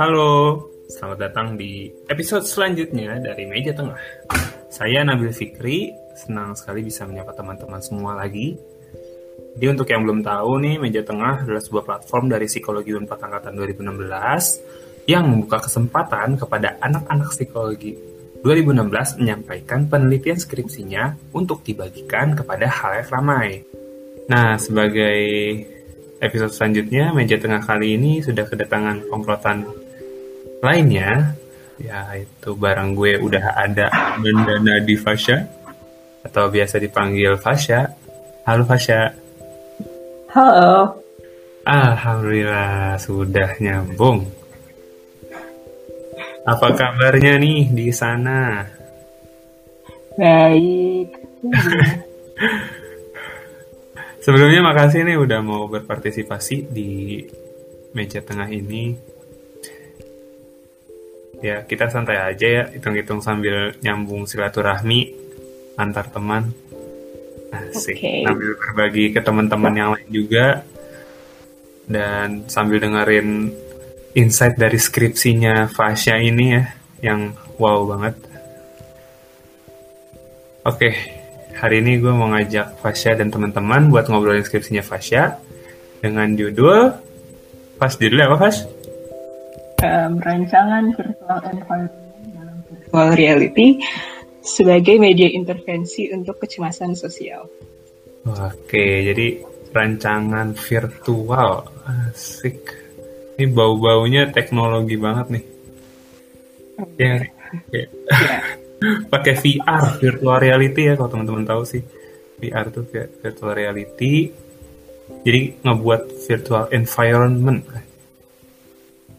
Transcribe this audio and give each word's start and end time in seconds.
Halo, 0.00 0.64
selamat 0.88 1.18
datang 1.28 1.60
di 1.60 1.92
episode 2.08 2.48
selanjutnya 2.48 3.20
dari 3.20 3.44
Meja 3.44 3.76
Tengah. 3.76 4.00
Saya 4.72 5.04
Nabil 5.04 5.28
Fikri, 5.28 5.92
senang 6.16 6.56
sekali 6.56 6.80
bisa 6.80 7.04
menyapa 7.04 7.36
teman-teman 7.36 7.84
semua 7.84 8.16
lagi. 8.16 8.56
Jadi 9.60 9.66
untuk 9.68 9.84
yang 9.92 10.08
belum 10.08 10.24
tahu 10.24 10.56
nih, 10.56 10.80
Meja 10.80 11.04
Tengah 11.04 11.44
adalah 11.44 11.60
sebuah 11.60 11.84
platform 11.84 12.32
dari 12.32 12.48
Psikologi 12.48 12.96
Unpad 12.96 13.28
Angkatan 13.28 13.52
2016 13.52 15.04
yang 15.04 15.28
membuka 15.28 15.68
kesempatan 15.68 16.40
kepada 16.40 16.80
anak-anak 16.80 17.36
psikologi 17.36 17.92
2016 18.40 19.20
menyampaikan 19.20 19.84
penelitian 19.84 20.40
skripsinya 20.40 21.36
untuk 21.36 21.60
dibagikan 21.60 22.32
kepada 22.32 22.72
halayak 22.72 23.12
ramai. 23.12 23.68
Nah, 24.32 24.56
sebagai 24.56 25.20
episode 26.24 26.56
selanjutnya, 26.56 27.12
meja 27.12 27.36
tengah 27.36 27.60
kali 27.60 28.00
ini 28.00 28.24
sudah 28.24 28.48
kedatangan 28.48 29.04
komplotan 29.12 29.79
lainnya, 30.60 31.32
yaitu 31.80 32.52
barang 32.52 32.92
gue 32.92 33.16
udah 33.16 33.56
ada 33.56 33.88
Bandana 34.20 34.76
di 34.84 34.96
Fasya, 34.96 35.40
atau 36.24 36.52
biasa 36.52 36.76
dipanggil 36.76 37.40
Fasya. 37.40 37.88
Halo 38.44 38.64
Fasya. 38.68 39.16
Halo. 40.36 41.00
Alhamdulillah, 41.64 43.00
sudah 43.00 43.56
nyambung. 43.60 44.28
Apa 46.44 46.72
kabarnya 46.72 47.36
nih 47.36 47.68
di 47.68 47.88
sana? 47.92 48.64
Baik. 50.16 51.08
Sebelumnya 54.24 54.60
makasih 54.60 55.08
nih 55.08 55.16
udah 55.16 55.40
mau 55.40 55.64
berpartisipasi 55.68 56.68
di 56.68 57.24
meja 57.96 58.20
tengah 58.20 58.48
ini. 58.52 59.09
Ya, 61.40 61.64
kita 61.64 61.88
santai 61.88 62.20
aja 62.20 62.46
ya, 62.46 62.64
hitung-hitung 62.68 63.24
sambil 63.24 63.72
nyambung 63.80 64.28
silaturahmi 64.28 65.16
antar 65.80 66.12
teman. 66.12 66.52
Asik. 67.48 67.96
Oke. 67.96 68.14
Sambil 68.28 68.50
berbagi 68.60 69.04
ke 69.16 69.20
teman-teman 69.24 69.72
yang 69.72 69.90
lain 69.96 70.10
juga. 70.12 70.62
Dan 71.90 72.46
sambil 72.46 72.78
dengerin 72.78 73.50
insight 74.14 74.54
dari 74.54 74.78
skripsinya 74.78 75.66
Fasya 75.66 76.22
ini 76.22 76.46
ya, 76.54 76.64
yang 77.02 77.34
wow 77.58 77.82
banget. 77.88 78.14
Oke, 80.60 80.92
hari 81.56 81.80
ini 81.80 81.96
gue 81.98 82.12
mau 82.12 82.28
ngajak 82.36 82.84
Fasya 82.84 83.16
dan 83.16 83.32
teman-teman 83.32 83.88
buat 83.88 84.06
ngobrolin 84.12 84.44
skripsinya 84.44 84.84
Fasya 84.84 85.40
dengan 86.04 86.36
judul 86.36 86.92
pas 87.80 87.92
judulnya 87.96 88.28
apa 88.28 88.36
Fas? 88.36 88.68
Um, 89.80 90.20
rancangan 90.20 90.92
virtual 90.92 91.40
environment 91.48 91.96
dalam 92.36 92.58
virtual 92.68 93.08
reality 93.16 93.68
sebagai 94.44 95.00
media 95.00 95.28
intervensi 95.32 96.12
untuk 96.12 96.36
kecemasan 96.40 96.92
sosial. 96.92 97.48
Oke, 98.28 99.08
jadi 99.08 99.40
rancangan 99.72 100.52
virtual 100.52 101.64
asik. 101.88 102.60
Ini 103.40 103.48
bau-baunya 103.48 104.28
teknologi 104.28 105.00
banget 105.00 105.26
nih. 105.32 105.44
Ya, 107.00 107.24
ya. 107.72 107.84
pakai 109.12 109.34
VR 109.36 110.00
virtual 110.00 110.38
reality 110.40 110.88
ya 110.88 110.94
kalau 110.96 111.12
teman-teman 111.12 111.44
tahu 111.44 111.62
sih 111.68 111.84
VR 112.40 112.72
tuh 112.72 112.88
virtual 113.20 113.52
reality 113.52 114.32
jadi 115.20 115.60
ngebuat 115.60 116.02
virtual 116.24 116.64
environment 116.72 117.60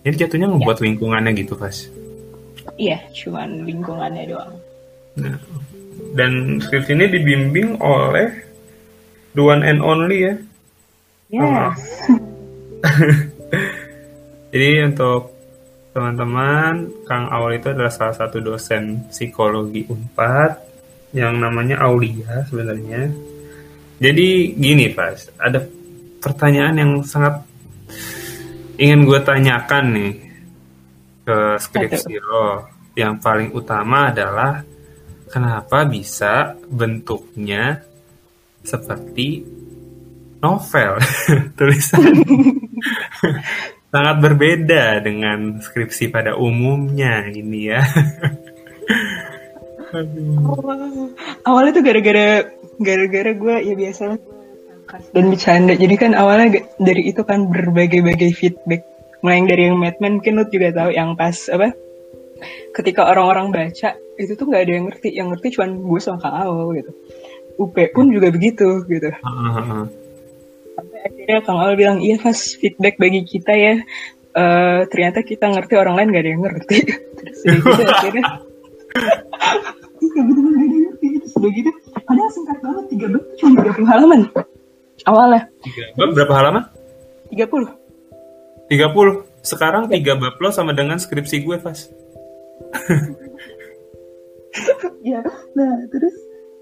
jadi 0.01 0.25
jatuhnya 0.25 0.47
ngebuat 0.51 0.77
lingkungannya 0.81 1.31
gitu 1.37 1.53
pas 1.57 1.75
Iya, 2.77 2.97
cuman 3.13 3.65
lingkungannya 3.65 4.23
doang. 4.29 4.53
nah, 5.17 5.37
dan 6.13 6.61
skripsi 6.61 6.93
ini 6.93 7.05
dibimbing 7.09 7.77
oleh 7.81 8.31
the 9.33 9.41
one 9.41 9.65
and 9.65 9.81
only 9.81 10.29
ya? 10.29 10.33
Yes. 11.31 11.77
jadi 14.53 14.91
untuk 14.91 15.31
teman-teman 15.91 16.91
Kang 17.07 17.27
Awal 17.31 17.59
itu 17.59 17.71
adalah 17.71 17.91
salah 17.91 18.15
satu 18.15 18.39
dosen 18.39 19.07
psikologi 19.11 19.87
Unpad 19.87 20.59
yang 21.11 21.39
namanya 21.39 21.83
Aulia 21.83 22.43
sebenarnya. 22.47 23.11
Jadi 24.01 24.57
gini 24.57 24.89
pas 24.91 25.27
ada 25.37 25.61
pertanyaan 26.23 26.75
yang 26.79 26.91
sangat 27.03 27.43
ingin 28.77 29.07
gue 29.07 29.19
tanyakan 29.23 29.85
nih 29.95 30.13
ke 31.25 31.37
skripsi 31.59 32.15
lo. 32.21 32.67
Yang 32.91 33.13
paling 33.23 33.49
utama 33.55 34.11
adalah 34.11 34.59
kenapa 35.31 35.87
bisa 35.87 36.59
bentuknya 36.67 37.79
seperti 38.61 39.41
novel 40.43 40.99
tulisan 41.57 42.03
sangat 43.91 44.15
berbeda 44.23 45.03
dengan 45.03 45.59
skripsi 45.59 46.07
pada 46.07 46.39
umumnya 46.39 47.27
ini 47.27 47.59
ya. 47.67 47.83
Aduh. 49.91 51.11
Awalnya 51.43 51.71
tuh 51.75 51.83
gara-gara 51.83 52.47
gara-gara 52.79 53.31
gue 53.35 53.55
ya 53.67 53.75
biasa 53.75 54.15
dan 55.11 55.23
bercanda. 55.31 55.73
Jadi 55.75 55.95
kan 55.95 56.11
awalnya 56.17 56.63
dari 56.79 57.11
itu 57.11 57.21
kan 57.23 57.47
berbagai-bagai 57.47 58.31
feedback. 58.35 58.83
Mulai 59.21 59.35
yang 59.37 59.47
dari 59.47 59.63
yang 59.69 59.77
Madman 59.77 60.11
mungkin 60.17 60.33
lu 60.41 60.45
juga 60.49 60.73
tahu 60.73 60.89
yang 60.91 61.13
pas 61.13 61.37
apa? 61.53 61.71
Ketika 62.73 63.05
orang-orang 63.05 63.53
baca 63.53 63.93
itu 64.17 64.31
tuh 64.33 64.45
nggak 64.49 64.63
ada 64.65 64.71
yang 64.73 64.85
ngerti. 64.89 65.09
Yang 65.13 65.27
ngerti 65.37 65.47
cuma 65.57 65.65
gue 65.69 65.99
sama 66.01 66.17
Kang 66.19 66.35
Awal 66.41 66.67
gitu. 66.81 66.91
UP 67.61 67.75
pun 67.93 68.05
juga 68.09 68.27
begitu 68.33 68.81
gitu. 68.89 69.09
Heeh. 69.13 69.83
Sampai 70.73 70.99
akhirnya 71.05 71.39
Kang 71.45 71.59
Awal 71.61 71.75
bilang, 71.77 71.97
iya 72.01 72.17
pas 72.17 72.37
feedback 72.57 72.97
bagi 72.97 73.21
kita 73.21 73.53
ya. 73.53 73.75
Eh 74.31 74.81
ternyata 74.89 75.21
kita 75.21 75.51
ngerti 75.51 75.73
orang 75.77 75.95
lain 75.99 76.09
gak 76.15 76.23
ada 76.23 76.31
yang 76.31 76.43
ngerti. 76.43 76.77
Terus 77.21 77.39
gitu 77.45 77.83
akhirnya. 77.93 78.23
Iya 80.01 80.21
bener-bener 80.25 80.57
gak 80.57 80.65
ada 80.65 80.65
yang 80.65 80.85
ngerti. 80.89 81.07
Terus 81.21 81.33
udah 81.37 81.51
gitu. 81.53 81.69
Padahal 82.01 82.29
singkat 82.33 82.57
banget, 82.59 82.85
3 82.91 83.13
bab 83.13 83.23
cuma 83.37 83.51
30 83.61 83.91
halaman. 83.91 84.21
Awalnya, 85.07 85.49
Tiga 85.65 85.83
bab 85.97 86.09
berapa 86.13 86.33
halaman? 86.37 86.63
30. 87.33 87.81
30. 88.69 89.25
Sekarang 89.41 89.89
tiga 89.89 90.13
bab 90.15 90.37
lo 90.37 90.53
sama 90.53 90.71
dengan 90.77 91.01
skripsi 91.01 91.41
gue, 91.41 91.57
Fas. 91.57 91.89
Ya, 95.01 95.23
nah 95.57 95.73
terus 95.89 96.13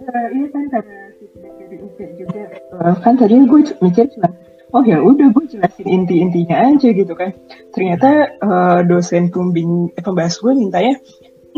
eh, 0.06 0.28
iya 0.38 0.48
kan 0.54 0.64
karena 0.72 0.98
feedback 1.20 1.54
dari 1.60 1.78
juga. 2.16 2.42
eh, 2.56 2.96
kan 3.04 3.14
tadinya 3.20 3.46
gue 3.50 3.62
mikir 3.84 4.06
cuma, 4.16 4.30
oh 4.72 4.84
ya 4.86 5.02
udah 5.02 5.28
gue 5.34 5.46
jelasin 5.50 5.84
inti-intinya 5.90 6.70
aja 6.72 6.90
gitu 6.94 7.14
kan. 7.18 7.34
Ternyata 7.76 8.10
eh, 8.40 8.80
dosen 8.88 9.34
pembimbing 9.34 9.92
eh, 9.98 10.04
pembahas 10.06 10.40
gue 10.40 10.54
mintanya, 10.56 10.96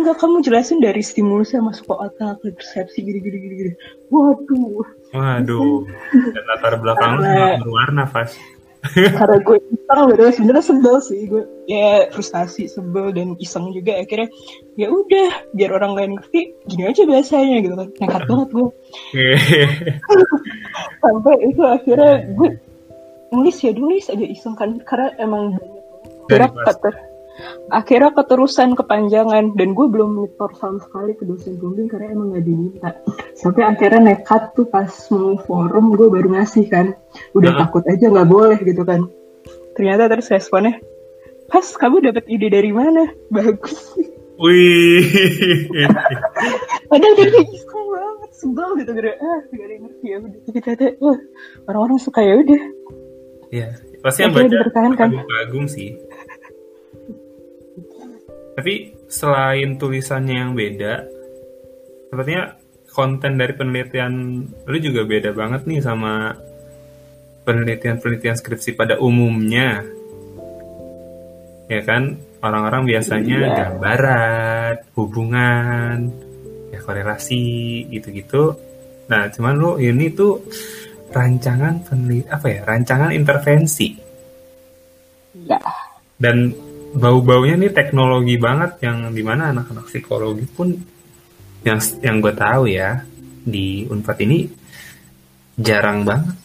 enggak 0.01 0.17
kamu 0.19 0.41
jelasin 0.41 0.81
dari 0.81 1.01
stimulusnya 1.05 1.61
masuk 1.61 1.85
ke 1.87 1.95
otak, 1.95 2.41
ke 2.41 2.51
persepsi 2.57 3.05
gini-gini 3.05 3.37
gini. 3.37 3.71
Waduh, 4.09 4.81
Waduh. 5.13 5.85
Dan 6.11 6.43
latar 6.49 6.73
belakang 6.81 7.21
Karena- 7.21 7.61
berwarna, 7.61 8.03
Fas. 8.09 8.35
karena 8.97 9.37
gue 9.45 9.61
iseng 9.61 10.09
bener 10.09 10.33
sebenarnya 10.33 10.63
sebel 10.65 10.95
sih 11.05 11.29
gue 11.29 11.45
ya 11.69 12.09
frustasi 12.09 12.65
sebel 12.65 13.13
dan 13.13 13.37
iseng 13.37 13.69
juga 13.77 14.01
akhirnya 14.01 14.25
ya 14.73 14.89
udah 14.89 15.53
biar 15.53 15.69
orang 15.77 15.93
lain 15.93 16.11
ngerti 16.17 16.57
gini 16.65 16.89
aja 16.89 17.05
bahasanya 17.05 17.61
gitu 17.61 17.77
kan 17.77 17.89
nekat 18.01 18.23
banget 18.25 18.49
gue 18.49 18.67
sampai 21.05 21.35
itu 21.45 21.61
akhirnya 21.61 22.13
gue 22.33 22.49
nulis 23.29 23.57
ya 23.61 23.71
nulis 23.77 24.05
aja 24.09 24.25
iseng 24.25 24.57
kan 24.57 24.81
karena 24.81 25.13
emang 25.21 25.61
banyak 26.25 26.49
banget. 26.49 26.95
Akhirnya 27.71 28.11
keterusan 28.15 28.75
kepanjangan. 28.77 29.55
Dan 29.57 29.73
gue 29.77 29.87
belum 29.87 30.21
nyetor 30.21 30.51
sama 30.57 30.79
sekali 30.81 31.15
ke 31.15 31.23
dosen 31.25 31.57
pembimbing 31.57 31.87
karena 31.89 32.07
emang 32.13 32.27
gak 32.35 32.45
diminta. 32.45 32.89
Sampai 33.35 33.63
akhirnya 33.65 34.01
nekat 34.13 34.53
tuh 34.53 34.67
pas 34.69 34.89
mau 35.11 35.37
forum 35.43 35.95
gue 35.97 36.07
baru 36.07 36.37
ngasih 36.37 36.65
kan. 36.69 36.93
Udah 37.35 37.51
Heeh. 37.53 37.61
takut 37.65 37.83
aja 37.87 38.05
nggak 38.07 38.29
boleh 38.29 38.59
gitu 38.61 38.83
kan. 38.85 39.05
Ternyata 39.75 40.11
terus 40.11 40.29
responnya 40.29 40.77
pas 41.51 41.67
kamu 41.67 42.11
dapat 42.11 42.25
ide 42.31 42.47
dari 42.47 42.71
mana? 42.71 43.11
Bagus. 43.35 43.95
Wih. 44.41 45.05
padahal 46.89 47.13
dia 47.13 47.43
iseng 47.45 47.85
banget 47.91 48.31
sebel 48.33 48.69
gitu. 48.79 48.91
Gara 48.95 49.13
ah 49.19 49.39
gak 49.51 49.65
ada 49.67 49.73
yang 49.75 49.83
ngerti 49.85 50.05
ya 50.07 50.17
udah 50.17 50.39
tapi 50.47 50.59
ternyata 50.63 50.85
wah 51.03 51.19
orang-orang 51.69 51.99
suka 51.99 52.21
ya 52.23 52.35
udah. 52.39 52.63
Ya, 53.51 53.67
pasti 53.99 54.23
yang 54.23 54.31
baca 54.31 54.47
dipertahankan. 54.47 55.07
kagum-kagum 55.11 55.65
sih. 55.67 55.99
Tapi 58.61 58.93
selain 59.09 59.81
tulisannya 59.81 60.37
yang 60.37 60.53
beda, 60.53 61.01
sepertinya 62.13 62.53
konten 62.93 63.41
dari 63.41 63.57
penelitian 63.57 64.13
lu 64.69 64.77
juga 64.77 65.01
beda 65.01 65.33
banget 65.33 65.65
nih 65.65 65.81
sama 65.81 66.37
penelitian-penelitian 67.41 68.37
skripsi 68.37 68.77
pada 68.77 69.01
umumnya. 69.01 69.81
ya 71.65 71.81
kan 71.87 72.19
orang-orang 72.43 72.83
biasanya 72.83 73.37
Iya. 73.47 73.55
gambaran 73.55 74.73
hubungan 74.91 76.11
ya 76.67 76.83
korelasi 76.83 77.47
gitu-gitu 77.87 78.59
nah 79.07 79.31
cuman 79.31 79.55
lu 79.55 79.71
ini 79.79 80.11
tuh 80.11 80.43
rancangan 81.15 81.79
peneliti 81.87 82.27
apa 82.27 82.47
ya 82.51 82.61
rancangan 82.67 83.15
intervensi 83.15 83.95
Ya. 85.47 85.63
dan 86.19 86.51
bau-baunya 86.91 87.55
nih 87.55 87.71
teknologi 87.71 88.35
banget 88.35 88.83
yang 88.83 89.11
di 89.15 89.23
mana 89.23 89.55
anak-anak 89.55 89.87
psikologi 89.87 90.45
pun 90.47 90.75
yang 91.63 91.79
yang 92.01 92.19
gue 92.19 92.33
tahu 92.35 92.63
ya 92.67 93.05
di 93.41 93.85
Unpad 93.87 94.17
ini 94.21 94.49
jarang 95.57 96.03
banget. 96.03 96.35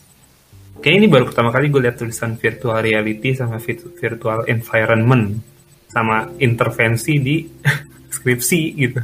Kayak 0.80 0.96
ini 1.02 1.06
baru 1.08 1.24
pertama 1.26 1.50
kali 1.50 1.72
gue 1.72 1.82
lihat 1.82 1.96
tulisan 1.98 2.36
virtual 2.36 2.78
reality 2.78 3.32
sama 3.32 3.58
virtu- 3.58 3.96
virtual 3.96 4.44
environment 4.46 5.40
sama 5.88 6.30
intervensi 6.38 7.16
di 7.18 7.36
skripsi 8.16 8.60
gitu. 8.76 9.00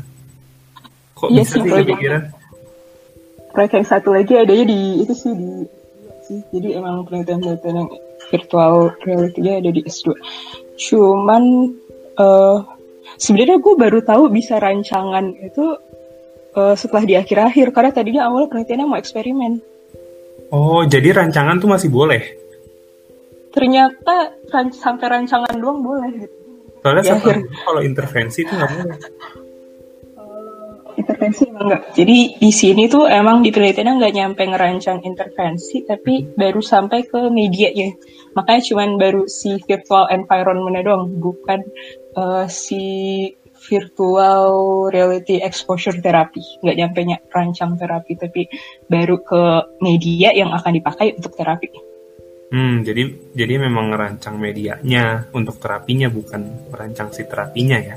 Kok 1.17 1.29
Iya 1.33 1.43
bisa 1.43 1.57
sih, 1.59 1.71
kepikiran? 1.71 2.23
Proyek 3.53 3.73
yang 3.81 3.87
satu 3.89 4.09
lagi 4.17 4.33
adanya 4.37 4.65
di 4.69 4.81
itu 5.05 5.15
sih 5.17 5.33
di 5.33 5.49
sih. 6.29 6.41
Jadi 6.53 6.69
emang 6.77 7.05
penelitian-penelitian 7.09 7.77
yang 7.77 7.91
virtual 8.33 8.97
reality-nya 9.05 9.53
ada 9.61 9.71
di 9.73 9.81
S2. 9.85 10.07
Cuman 10.89 11.43
eh 12.19 12.59
sebenarnya 13.19 13.59
gue 13.63 13.75
baru 13.77 13.99
tahu 14.03 14.33
bisa 14.33 14.59
rancangan 14.59 15.33
itu 15.39 15.77
eh, 16.57 16.75
setelah 16.75 17.05
di 17.07 17.15
akhir-akhir 17.17 17.71
karena 17.71 17.91
tadinya 17.95 18.23
awalnya 18.27 18.51
penelitiannya 18.51 18.87
mau 18.89 18.99
eksperimen. 18.99 19.53
Oh, 20.53 20.85
jadi 20.85 21.17
rancangan 21.17 21.57
tuh 21.63 21.69
masih 21.71 21.89
boleh. 21.89 22.21
Ternyata 23.53 24.37
ran- 24.49 24.73
sampai 24.73 25.07
rancangan 25.09 25.55
doang 25.57 25.81
boleh 25.81 26.09
gitu. 26.13 26.37
Soalnya 26.83 27.03
Di 27.05 27.11
akhir. 27.15 27.37
kalau 27.63 27.81
intervensi 27.81 28.43
itu 28.43 28.53
nggak 28.53 28.71
boleh. 28.75 28.97
Intervensi 31.03 31.51
emang 31.51 31.65
enggak. 31.67 31.83
Jadi 31.99 32.19
di 32.39 32.51
sini 32.55 32.87
tuh 32.87 33.11
emang 33.11 33.43
di 33.43 33.51
penelitiannya 33.51 33.99
nggak 33.99 34.15
nyampe 34.15 34.43
ngerancang 34.47 35.03
intervensi, 35.03 35.83
tapi 35.83 36.25
baru 36.33 36.63
sampai 36.63 37.05
ke 37.05 37.29
medianya. 37.29 37.91
Makanya 38.39 38.63
cuman 38.73 38.89
baru 38.97 39.27
si 39.27 39.59
virtual 39.67 40.09
environment 40.09 40.79
doang, 40.81 41.11
bukan 41.19 41.61
eh, 42.17 42.47
si 42.47 42.83
virtual 43.63 44.51
reality 44.91 45.39
exposure 45.39 45.99
therapy. 46.03 46.43
Nggak 46.63 46.77
nyampe 46.79 47.01
ny- 47.07 47.25
rancang 47.31 47.79
terapi, 47.79 48.13
tapi 48.19 48.43
baru 48.91 49.23
ke 49.23 49.43
media 49.83 50.35
yang 50.35 50.51
akan 50.51 50.73
dipakai 50.75 51.15
untuk 51.19 51.35
terapi. 51.39 51.93
Hmm, 52.53 52.85
jadi 52.85 53.09
jadi 53.33 53.65
memang 53.65 53.97
ngerancang 53.97 54.37
medianya 54.37 55.25
untuk 55.33 55.57
terapinya 55.57 56.13
bukan 56.13 56.69
merancang 56.69 57.09
si 57.09 57.25
terapinya 57.25 57.81
ya. 57.81 57.97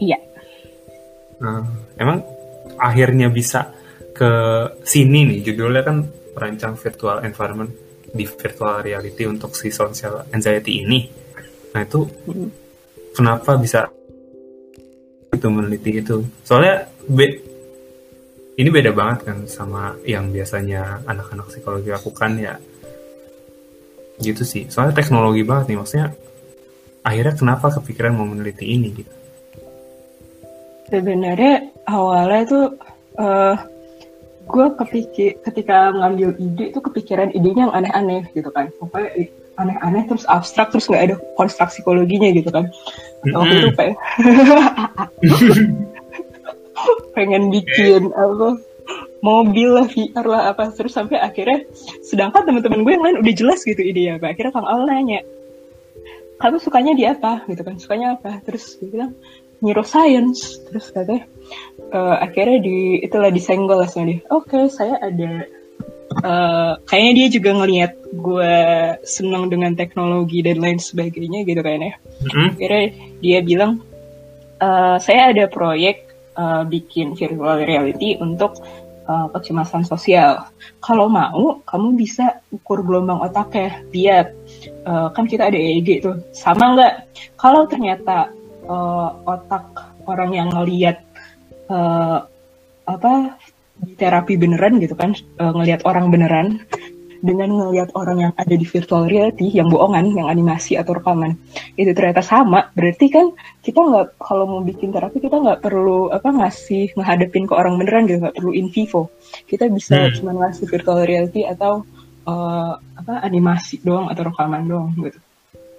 Iya. 0.00 0.18
Nah, 1.40 1.64
emang 1.96 2.20
akhirnya 2.76 3.32
bisa 3.32 3.72
ke 4.12 4.32
sini 4.84 5.24
nih 5.24 5.38
judulnya 5.50 5.82
kan 5.84 5.96
merancang 6.36 6.76
virtual 6.76 7.24
environment 7.24 7.72
di 8.10 8.26
virtual 8.26 8.82
reality 8.82 9.24
untuk 9.24 9.54
si 9.54 9.70
social 9.70 10.28
anxiety 10.34 10.82
ini. 10.82 11.08
Nah 11.72 11.80
itu 11.80 12.04
kenapa 13.14 13.54
bisa 13.56 13.86
itu 15.30 15.46
meneliti 15.48 16.02
itu? 16.02 16.26
Soalnya 16.42 16.90
be- 17.06 17.40
ini 18.58 18.68
beda 18.68 18.92
banget 18.92 19.18
kan 19.30 19.38
sama 19.46 19.96
yang 20.04 20.28
biasanya 20.28 21.06
anak-anak 21.06 21.48
psikologi 21.48 21.88
lakukan 21.88 22.30
ya. 22.36 22.54
Gitu 24.20 24.42
sih. 24.44 24.68
Soalnya 24.68 24.92
teknologi 24.92 25.46
banget 25.46 25.72
nih 25.72 25.78
maksudnya. 25.80 26.08
Akhirnya 27.00 27.32
kenapa 27.32 27.72
kepikiran 27.72 28.12
mau 28.12 28.28
meneliti 28.28 28.68
ini 28.68 28.92
gitu? 28.92 29.19
Sebenarnya 30.90 31.70
awalnya 31.86 32.42
tuh 32.46 32.64
eh 33.18 33.56
gue 34.50 34.66
kepikir 34.82 35.30
ketika 35.46 35.94
ngambil 35.94 36.34
ide 36.42 36.74
tuh 36.74 36.82
kepikiran 36.82 37.30
idenya 37.30 37.70
yang 37.70 37.74
aneh-aneh 37.74 38.26
gitu 38.34 38.50
kan. 38.50 38.74
Pokoknya 38.82 39.30
aneh-aneh 39.54 40.02
terus 40.10 40.26
abstrak 40.26 40.74
terus 40.74 40.90
nggak 40.90 41.04
ada 41.06 41.16
konstruk 41.38 41.70
psikologinya 41.70 42.34
gitu 42.34 42.50
kan. 42.50 42.66
Waktu 43.22 43.54
itu 43.62 43.70
pengen, 43.78 43.96
pengen 47.14 47.42
bikin 47.54 48.10
apa 48.10 48.58
mobil 49.22 49.68
lah 49.78 49.86
VR 49.86 50.26
lah 50.26 50.42
apa. 50.50 50.74
Terus 50.74 50.98
sampai 50.98 51.22
akhirnya 51.22 51.70
sedangkan 52.02 52.42
teman-teman 52.42 52.82
gue 52.82 52.92
yang 52.98 53.04
lain 53.06 53.16
udah 53.22 53.34
jelas 53.38 53.62
gitu 53.62 53.78
idenya. 53.78 54.18
Apa 54.18 54.34
akhirnya 54.34 54.50
kang 54.50 54.66
Al 54.66 54.90
nanya 54.90 55.22
kamu 56.40 56.56
sukanya 56.56 56.92
di 56.96 57.04
apa? 57.04 57.44
Gitu 57.44 57.60
kan 57.60 57.76
sukanya 57.76 58.16
apa? 58.16 58.40
Terus 58.40 58.80
dia 58.80 58.88
bilang 58.88 59.12
neuroscience 59.60 60.60
terus 60.68 60.88
katanya 60.92 61.24
eh, 61.92 62.16
akhirnya 62.24 62.58
di 62.60 62.78
itulah 63.04 63.30
disenggol 63.32 63.80
lah 63.80 63.88
sama 63.88 64.16
dia 64.16 64.20
oke 64.32 64.68
saya 64.72 64.96
ada 65.00 65.44
eh, 66.24 66.72
kayaknya 66.88 67.12
dia 67.16 67.26
juga 67.28 67.50
ngelihat 67.56 67.92
gue 68.10 68.54
senang 69.06 69.46
dengan 69.52 69.76
teknologi 69.78 70.42
dan 70.42 70.58
lain 70.58 70.80
sebagainya 70.82 71.46
gitu 71.46 71.60
kayaknya 71.62 71.96
Mm-mm. 72.26 72.56
akhirnya 72.56 72.84
dia 73.22 73.38
bilang 73.44 73.72
"Eh, 74.60 74.96
saya 74.98 75.30
ada 75.30 75.44
proyek 75.46 76.08
eh, 76.34 76.62
bikin 76.66 77.14
virtual 77.14 77.60
reality 77.62 78.16
untuk 78.18 78.58
eh, 79.10 79.26
kecemasan 79.34 79.82
sosial. 79.82 80.46
Kalau 80.78 81.10
mau, 81.10 81.58
kamu 81.66 81.98
bisa 81.98 82.38
ukur 82.54 82.86
gelombang 82.86 83.18
otaknya. 83.18 83.82
Lihat, 83.90 84.26
eh, 84.86 85.08
kan 85.10 85.24
kita 85.26 85.50
ada 85.50 85.58
EEG 85.58 86.06
tuh. 86.06 86.16
Sama 86.30 86.78
nggak? 86.78 86.94
Kalau 87.34 87.66
ternyata 87.66 88.30
eh, 88.70 89.08
otak 89.26 89.64
orang 90.06 90.30
yang 90.30 90.48
ngeliat 90.54 90.96
eh, 91.70 92.18
apa 92.86 93.12
di 93.80 93.92
terapi 93.96 94.34
beneran 94.38 94.78
gitu 94.78 94.94
kan, 94.94 95.10
eh, 95.16 95.52
ngelihat 95.56 95.82
orang 95.88 96.06
beneran 96.14 96.62
dengan 97.20 97.52
ngelihat 97.52 97.92
orang 97.92 98.18
yang 98.24 98.32
ada 98.32 98.54
di 98.56 98.64
virtual 98.64 99.04
reality 99.04 99.52
yang 99.52 99.68
bohongan, 99.68 100.16
yang 100.16 100.32
animasi 100.32 100.80
atau 100.80 100.96
rekaman 100.96 101.36
itu 101.76 101.92
ternyata 101.92 102.24
sama, 102.24 102.72
berarti 102.72 103.12
kan 103.12 103.36
kita 103.60 103.76
nggak 103.76 104.16
kalau 104.16 104.48
mau 104.48 104.62
bikin 104.64 104.88
terapi 104.88 105.20
kita 105.20 105.36
nggak 105.36 105.60
perlu 105.60 106.08
apa 106.08 106.32
ngasih 106.32 106.96
menghadapin 106.96 107.44
ke 107.44 107.52
orang 107.52 107.76
beneran 107.76 108.08
gitu, 108.08 108.24
nggak 108.24 108.36
perlu 108.40 108.52
in 108.56 108.72
vivo. 108.72 109.12
Kita 109.44 109.68
bisa 109.68 110.08
Hmm. 110.08 110.16
cuma 110.16 110.32
ngasih 110.32 110.64
virtual 110.64 111.04
reality 111.04 111.44
atau 111.44 111.84
eh, 112.24 112.72
apa 112.80 113.14
animasi 113.20 113.84
doang 113.84 114.08
atau 114.08 114.22
rekaman 114.32 114.64
doang 114.64 114.88
gitu. 114.96 115.20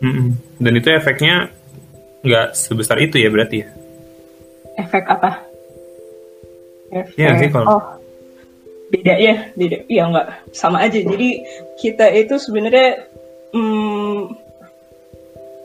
Mm-mm. 0.01 0.33
Dan 0.57 0.73
itu 0.77 0.89
efeknya 0.89 1.53
nggak 2.21 2.47
sebesar 2.53 2.97
itu 3.01 3.17
ya 3.17 3.29
berarti 3.33 3.65
ya? 3.65 3.67
Efek 4.77 5.05
apa? 5.09 5.41
Efek, 6.91 7.15
Iya 7.17 7.29
sih, 7.39 7.49
kalau- 7.49 7.69
oh 7.69 7.83
beda 8.91 9.15
ya, 9.15 9.35
beda. 9.55 9.77
Iya 9.87 10.03
nggak 10.11 10.27
sama 10.51 10.83
aja. 10.83 10.99
Jadi 10.99 11.29
kita 11.79 12.11
itu 12.11 12.35
sebenarnya 12.37 13.07
hmm, 13.55 14.17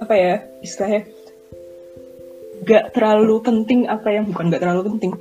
apa 0.07 0.15
ya 0.15 0.35
istilahnya 0.63 1.03
nggak 2.63 2.85
terlalu 2.95 3.43
penting 3.43 3.81
apa 3.87 4.09
yang 4.11 4.25
bukan 4.31 4.49
nggak 4.49 4.63
terlalu 4.63 4.83
penting 4.97 5.13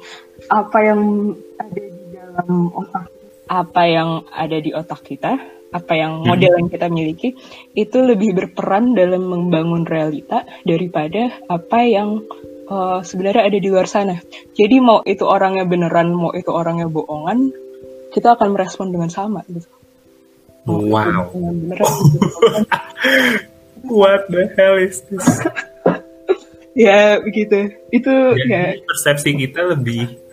apa 0.48 0.78
yang 0.82 1.02
ada 1.60 1.84
di 1.84 2.04
dalam 2.16 2.50
otak 2.72 3.06
apa 3.46 3.82
yang 3.86 4.10
ada 4.34 4.58
di 4.58 4.72
otak 4.74 5.02
kita 5.06 5.38
apa 5.76 5.94
yang 6.00 6.24
model 6.24 6.56
yang 6.56 6.72
kita 6.72 6.88
miliki 6.88 7.36
itu 7.76 7.98
lebih 8.00 8.32
berperan 8.32 8.96
dalam 8.96 9.28
membangun 9.28 9.84
realita 9.84 10.48
daripada 10.64 11.44
apa 11.52 11.80
yang 11.84 12.24
uh, 12.72 13.04
sebenarnya 13.04 13.52
ada 13.52 13.60
di 13.60 13.68
luar 13.68 13.92
sana 13.92 14.16
jadi 14.56 14.80
mau 14.80 15.04
itu 15.04 15.28
orangnya 15.28 15.68
beneran 15.68 16.16
mau 16.16 16.32
itu 16.32 16.48
orangnya 16.48 16.88
bohongan 16.88 17.52
kita 18.16 18.40
akan 18.40 18.56
merespon 18.56 18.96
dengan 18.96 19.12
sama 19.12 19.44
gitu 19.52 19.68
Mau 20.66 20.82
Wow. 20.82 21.30
beneran, 21.30 21.62
gitu. 21.62 21.86
What 24.02 24.26
the 24.34 24.50
hell 24.58 24.82
is 24.82 24.98
this? 25.06 25.22
ya 26.74 27.22
begitu 27.22 27.70
itu 27.94 28.14
Jadi 28.34 28.50
ya 28.50 28.74
persepsi 28.82 29.30
kita 29.46 29.62
lebih 29.78 30.26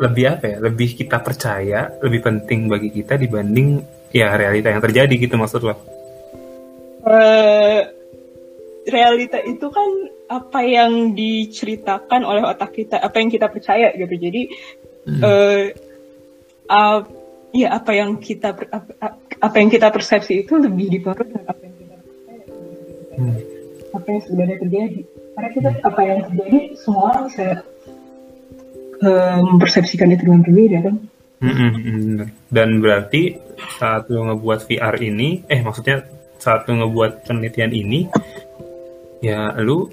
lebih 0.00 0.24
apa 0.26 0.44
ya? 0.48 0.56
Lebih 0.58 0.88
kita 0.98 1.22
percaya, 1.22 1.92
lebih 2.02 2.20
penting 2.24 2.66
bagi 2.66 2.90
kita 2.90 3.14
dibanding 3.20 3.78
ya 4.14 4.30
realita 4.38 4.70
yang 4.70 4.78
terjadi 4.78 5.14
gitu 5.18 5.34
maksud 5.34 5.66
lo? 5.66 5.74
eh, 7.04 7.80
realita 8.88 9.36
itu 9.44 9.66
kan 9.68 9.90
apa 10.24 10.60
yang 10.64 11.12
diceritakan 11.12 12.24
oleh 12.24 12.40
otak 12.44 12.72
kita, 12.72 12.96
apa 12.96 13.20
yang 13.20 13.28
kita 13.28 13.52
percaya 13.52 13.92
gitu. 13.92 14.14
Jadi 14.16 14.42
eh 15.04 15.62
ap- 16.64 17.12
ya 17.52 17.76
apa 17.76 17.92
yang 17.92 18.16
kita 18.16 18.56
apa 19.36 19.56
yang 19.60 19.68
kita 19.68 19.92
persepsi 19.92 20.48
itu 20.48 20.56
lebih 20.56 20.88
dipengaruhi 20.88 21.28
dengan 21.28 21.44
apa 21.52 21.60
yang 21.60 21.74
kita 21.76 21.96
percaya, 22.00 22.44
Hmm. 23.14 23.36
apa 23.92 24.06
yang 24.08 24.22
sebenarnya 24.24 24.56
terjadi. 24.64 25.00
Karena 25.34 25.48
kita 25.52 25.68
apa 25.84 26.00
yang 26.02 26.18
terjadi 26.24 26.58
semua 26.80 27.02
orang 27.12 27.24
bisa 27.28 27.46
eh, 29.04 29.40
mempersepsikan 29.44 30.08
itu 30.08 30.22
dengan 30.24 30.40
berbeda 30.40 30.78
kan. 30.88 30.94
Dan 32.48 32.68
berarti 32.80 33.36
saat 33.78 34.08
lo 34.10 34.28
ngebuat 34.32 34.60
VR 34.66 34.96
ini, 35.00 35.44
eh 35.46 35.60
maksudnya 35.60 36.04
saat 36.40 36.66
lo 36.68 36.72
ngebuat 36.80 37.28
penelitian 37.28 37.72
ini, 37.72 38.08
ya 39.24 39.52
lu 39.60 39.88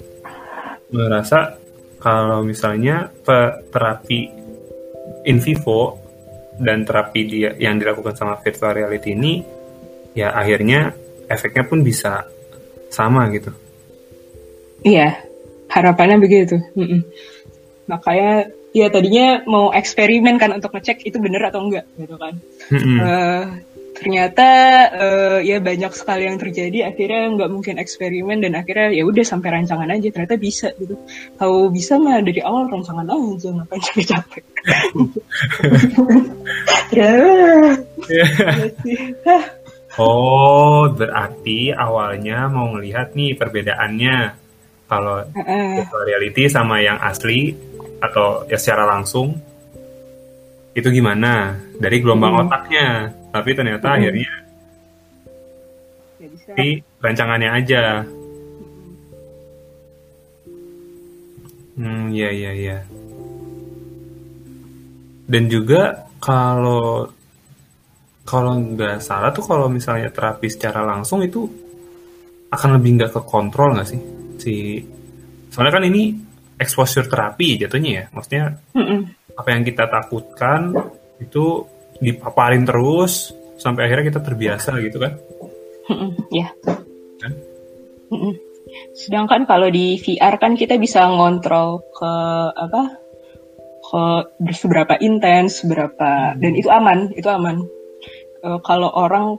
merasa 0.92 1.56
kalau 2.02 2.44
misalnya 2.44 3.08
terapi 3.72 4.28
in 5.30 5.38
vivo 5.40 6.02
dan 6.60 6.84
terapi 6.84 7.22
dia 7.30 7.56
yang 7.58 7.80
dilakukan 7.80 8.18
sama 8.18 8.38
virtual 8.42 8.76
reality 8.76 9.16
ini 9.16 9.42
ya 10.12 10.36
akhirnya 10.36 10.92
efeknya 11.32 11.64
pun 11.64 11.80
bisa 11.82 12.28
sama 12.92 13.32
gitu. 13.32 13.56
Iya, 14.84 15.16
harapannya 15.72 16.20
begitu. 16.20 16.60
Makanya 17.88 18.52
ya 18.72 18.88
tadinya 18.88 19.44
mau 19.48 19.76
eksperimen 19.76 20.40
kan 20.40 20.56
untuk 20.56 20.72
ngecek 20.72 21.04
itu 21.04 21.20
bener 21.20 21.44
atau 21.52 21.68
enggak 21.68 21.86
gitu 22.00 22.16
kan. 22.16 22.40
Mm-mm. 22.72 23.00
Eh, 23.00 23.44
ternyata 24.02 24.50
eh, 24.98 25.38
ya 25.46 25.62
banyak 25.62 25.94
sekali 25.94 26.26
yang 26.26 26.42
terjadi 26.42 26.90
akhirnya 26.90 27.38
nggak 27.38 27.54
mungkin 27.54 27.78
eksperimen 27.78 28.42
dan 28.42 28.58
akhirnya 28.58 28.98
ya 28.98 29.06
udah 29.06 29.22
sampai 29.22 29.54
rancangan 29.54 29.94
aja 29.94 30.10
ternyata 30.10 30.42
bisa 30.42 30.74
gitu 30.82 30.98
kalau 31.38 31.70
bisa 31.70 32.02
mah 32.02 32.18
dari 32.26 32.42
awal 32.42 32.66
rancangan 32.66 33.06
aja 33.06 33.54
ngapain 33.54 33.82
capek-capek 33.86 34.42
Oh, 40.00 40.88
berarti 40.88 41.76
awalnya 41.76 42.48
mau 42.48 42.72
ngelihat 42.72 43.12
nih 43.12 43.36
perbedaannya 43.36 44.40
kalau 44.88 45.20
virtual 45.36 46.04
reality 46.08 46.48
sama 46.48 46.80
yang 46.80 46.96
asli 46.96 47.52
atau 48.02 48.44
ya 48.50 48.58
secara 48.58 48.90
langsung 48.90 49.38
itu 50.74 50.88
gimana 50.90 51.56
dari 51.78 52.02
gelombang 52.02 52.34
Hmm. 52.36 52.44
otaknya. 52.48 52.88
Tapi 53.32 53.50
ternyata 53.56 53.88
Hmm. 53.88 53.96
akhirnya 54.02 54.32
ya 56.20 56.28
bisa 56.28 56.52
di 56.58 56.70
rancangannya 57.00 57.50
aja. 57.54 57.84
Hmm, 61.78 62.12
iya 62.12 62.30
iya 62.30 62.52
iya. 62.54 62.78
Dan 65.26 65.48
juga 65.48 66.06
kalau 66.20 67.08
kalau 68.28 68.54
nggak 68.54 69.02
salah 69.02 69.32
tuh 69.34 69.44
kalau 69.48 69.66
misalnya 69.72 70.12
terapi 70.12 70.46
secara 70.52 70.86
langsung 70.86 71.24
itu 71.26 71.48
akan 72.52 72.78
lebih 72.78 73.00
nggak 73.00 73.12
ke 73.16 73.22
kontrol 73.26 73.74
nggak 73.74 73.88
sih 73.90 74.02
si 74.38 74.56
soalnya 75.50 75.74
kan 75.80 75.84
ini 75.88 76.14
exposure 76.62 77.10
terapi 77.10 77.58
jatuhnya 77.66 77.92
ya 77.92 78.06
maksudnya 78.14 78.46
Mm-mm. 78.78 79.02
apa 79.36 79.48
yang 79.50 79.64
kita 79.66 79.90
takutkan 79.90 80.72
itu 81.18 81.66
dipaparin 81.98 82.64
terus 82.64 83.34
sampai 83.58 83.90
akhirnya 83.90 84.14
kita 84.14 84.22
terbiasa 84.22 84.78
gitu 84.82 84.98
kan 85.02 85.18
ya 86.30 86.54
Kan? 87.22 87.34
Mm-mm. 88.14 88.34
sedangkan 88.94 89.50
kalau 89.50 89.68
di 89.68 89.98
VR 89.98 90.38
kan 90.38 90.54
kita 90.54 90.78
bisa 90.78 91.04
ngontrol 91.10 91.82
ke 91.98 92.14
apa 92.56 92.82
ke 93.82 94.04
seberapa 94.56 94.96
intens 95.02 95.66
seberapa 95.66 96.38
dan 96.38 96.54
itu 96.56 96.70
aman 96.72 97.12
itu 97.18 97.28
aman 97.28 97.66
Eh, 98.42 98.60
kalau 98.66 98.90
orang 98.90 99.38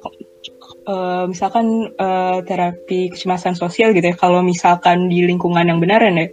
eh, 0.86 1.24
misalkan 1.26 1.90
eh, 1.90 2.38
terapi 2.46 3.10
kecemasan 3.10 3.58
sosial 3.58 3.90
gitu 3.90 4.14
ya 4.14 4.16
kalau 4.16 4.46
misalkan 4.46 5.10
di 5.10 5.26
lingkungan 5.26 5.66
yang 5.66 5.82
beneran 5.82 6.22
ya 6.22 6.30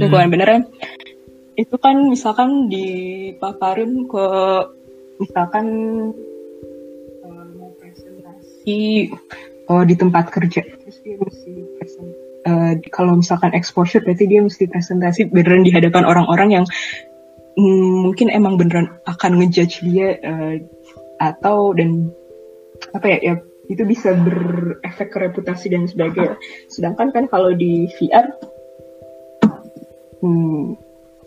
lingkungan 0.00 0.32
beneran. 0.32 0.62
Itu 1.60 1.76
kan 1.76 2.08
misalkan 2.08 2.72
dipaparin 2.72 4.08
ke 4.08 4.26
misalkan 5.20 5.66
eh, 7.20 7.46
mau 7.60 7.70
presentasi 7.76 9.12
oh, 9.68 9.84
di 9.84 9.94
tempat 9.94 10.32
kerja. 10.32 10.64
Terus 10.64 10.98
dia 11.04 11.16
mesti 11.20 11.52
present 11.76 12.10
eh, 12.48 12.72
kalau 12.88 13.20
misalkan 13.20 13.52
exposure 13.52 14.00
berarti 14.00 14.24
dia 14.24 14.40
mesti 14.40 14.64
presentasi 14.64 15.28
beneran 15.28 15.68
di 15.68 15.72
hadapan 15.72 16.08
orang-orang 16.08 16.48
yang 16.60 16.64
mm, 17.60 18.08
mungkin 18.08 18.32
emang 18.32 18.56
beneran 18.56 18.88
akan 19.04 19.44
ngejudge 19.44 19.84
dia 19.84 20.16
eh, 20.20 20.64
atau 21.20 21.76
dan 21.76 22.08
apa 22.96 23.06
ya, 23.12 23.18
ya 23.20 23.34
itu 23.70 23.86
bisa 23.86 24.16
berefek 24.18 25.14
ke 25.14 25.18
reputasi 25.20 25.70
dan 25.70 25.86
sebagainya. 25.86 26.34
Sedangkan 26.66 27.14
kan 27.14 27.24
kalau 27.30 27.54
di 27.54 27.86
VR 28.00 28.26
hmm, 30.20 30.62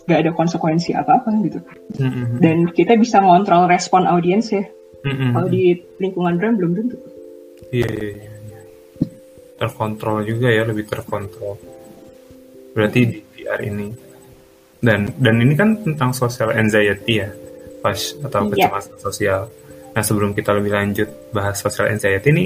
nggak 0.03 0.19
ada 0.19 0.31
konsekuensi 0.35 0.91
apa-apa 0.93 1.31
gitu. 1.47 1.59
Mm-mm. 1.99 2.39
Dan 2.43 2.67
kita 2.71 2.99
bisa 2.99 3.23
ngontrol 3.23 3.67
respon 3.71 4.03
audiens 4.05 4.51
ya. 4.51 4.63
Mm-mm. 5.03 5.35
Kalau 5.35 5.47
di 5.51 5.75
lingkungan 5.99 6.35
brand 6.39 6.55
belum 6.59 6.71
tentu. 6.75 6.97
Iya, 7.71 7.89
iya, 7.89 8.09
iya, 8.11 8.33
iya. 8.37 8.61
Terkontrol 9.59 10.23
juga 10.27 10.47
ya, 10.51 10.63
lebih 10.67 10.85
terkontrol. 10.87 11.55
Berarti 12.75 12.99
di 13.07 13.17
VR 13.21 13.61
ini. 13.63 13.87
Dan 14.83 15.07
dan 15.15 15.39
ini 15.39 15.55
kan 15.55 15.79
tentang 15.79 16.11
social 16.11 16.51
anxiety 16.51 17.23
ya, 17.23 17.31
pas 17.79 17.95
atau 17.95 18.51
Iya. 18.51 18.67
kecemasan 18.67 18.97
sosial. 18.99 19.41
Nah 19.95 20.03
sebelum 20.03 20.35
kita 20.35 20.51
lebih 20.51 20.75
lanjut 20.75 21.07
bahas 21.31 21.55
social 21.55 21.87
anxiety 21.87 22.27
ini, 22.35 22.45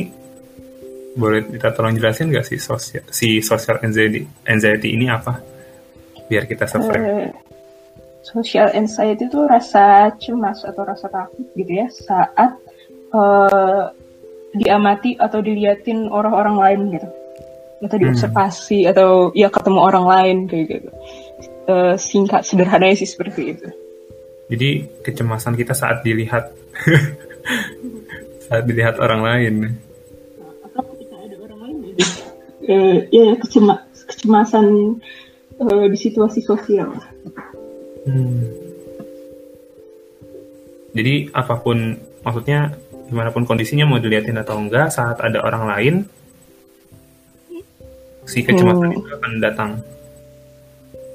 boleh 1.18 1.50
kita 1.50 1.74
tolong 1.74 1.98
jelasin 1.98 2.30
nggak 2.30 2.46
sih 2.46 2.62
sosial, 2.62 3.02
si 3.10 3.42
social 3.42 3.82
anxiety 3.82 4.22
anxiety 4.46 4.94
ini 4.94 5.10
apa? 5.10 5.57
Biar 6.28 6.44
kita 6.46 6.68
seframe. 6.68 7.04
Eh, 7.04 7.30
social 8.24 8.68
anxiety 8.76 9.32
itu 9.32 9.40
rasa 9.48 10.12
cemas 10.20 10.68
atau 10.68 10.84
rasa 10.84 11.08
takut 11.08 11.48
gitu 11.56 11.72
ya 11.72 11.88
saat 11.88 12.60
eh, 13.16 13.84
diamati 14.56 15.16
atau 15.16 15.40
diliatin 15.40 16.12
orang-orang 16.12 16.56
lain 16.60 16.82
gitu. 17.00 17.10
Atau 17.78 17.98
diobservasi 18.02 18.90
atau 18.90 19.30
ya 19.38 19.54
ketemu 19.54 19.80
orang 19.80 20.06
lain 20.06 20.38
kayak 20.50 20.66
gitu. 20.68 20.90
Eh, 21.68 21.96
singkat 22.00 22.48
sederhananya 22.48 22.96
sih 23.00 23.10
seperti 23.10 23.42
itu. 23.56 23.68
Jadi 24.48 24.88
kecemasan 25.04 25.60
kita 25.60 25.76
saat 25.76 26.04
dilihat. 26.04 26.52
Saat 28.48 28.64
dilihat 28.64 28.96
orang 29.04 29.28
lain. 29.28 29.76
atau 30.64 30.80
ketika 30.96 31.20
ada 31.20 31.36
orang 31.36 31.60
lain 31.68 31.76
eh, 32.68 33.08
ya 33.12 33.36
kecema 33.40 33.76
kecemasan 34.08 35.00
eh, 35.58 35.86
di 35.90 35.98
situasi 35.98 36.40
sosial 36.42 36.92
Hmm. 38.08 38.40
Jadi 40.96 41.28
apa 41.36 41.60
pun 41.60 42.00
maksudnya 42.24 42.72
gimana 43.12 43.36
pun 43.36 43.44
kondisinya 43.44 43.84
mau 43.84 44.00
diliatin 44.00 44.40
atau 44.40 44.56
enggak 44.64 44.96
saat 44.96 45.20
ada 45.20 45.44
orang 45.44 45.64
lain 45.68 45.96
si 48.24 48.48
kecemasan 48.48 48.96
Hmm. 48.96 48.98
itu 49.00 49.10
akan 49.12 49.34
datang. 49.44 49.72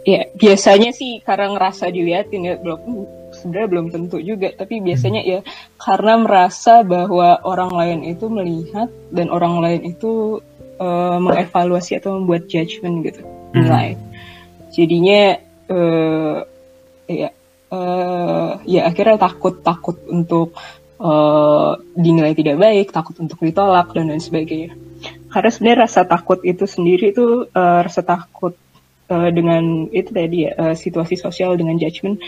Ya, 0.02 0.26
biasanya 0.34 0.90
sih 0.92 1.22
karena 1.24 1.54
ngerasa 1.54 1.88
diliatin 1.88 2.42
ya 2.42 2.54
belum 2.58 3.08
sebenarnya 3.32 3.68
belum 3.70 3.86
tentu 3.88 4.18
juga, 4.18 4.50
tapi 4.52 4.82
biasanya 4.82 5.22
ya 5.24 5.40
karena 5.80 6.20
merasa 6.20 6.82
bahwa 6.84 7.40
orang 7.46 7.72
lain 7.72 8.00
itu 8.04 8.26
melihat 8.28 8.92
dan 9.14 9.30
orang 9.30 9.64
lain 9.64 9.94
itu 9.96 10.42
eh, 10.76 11.18
mengevaluasi 11.22 12.02
atau 12.02 12.18
membuat 12.20 12.50
judgement 12.50 13.00
gitu, 13.06 13.22
nilai. 13.54 13.94
Jadinya 14.72 15.36
eh 15.68 16.38
ya 17.08 17.28
eh, 17.72 18.50
ya 18.66 18.80
akhirnya 18.88 19.16
takut 19.20 19.60
takut 19.60 19.96
untuk 20.08 20.56
eh, 21.00 21.72
dinilai 21.96 22.32
tidak 22.32 22.56
baik, 22.56 22.86
takut 22.92 23.16
untuk 23.20 23.38
ditolak 23.40 23.92
dan 23.92 24.08
lain 24.08 24.22
sebagainya. 24.22 24.72
Karena 25.32 25.50
sebenarnya 25.52 25.82
rasa 25.88 26.00
takut 26.04 26.40
itu 26.44 26.64
sendiri 26.64 27.12
itu 27.12 27.48
eh, 27.48 27.80
rasa 27.84 28.00
takut 28.04 28.56
eh, 29.12 29.30
dengan 29.32 29.88
itu 29.92 30.10
tadi 30.12 30.48
ya 30.48 30.52
eh, 30.56 30.76
situasi 30.76 31.14
sosial 31.20 31.56
dengan 31.60 31.76
judgement 31.76 32.20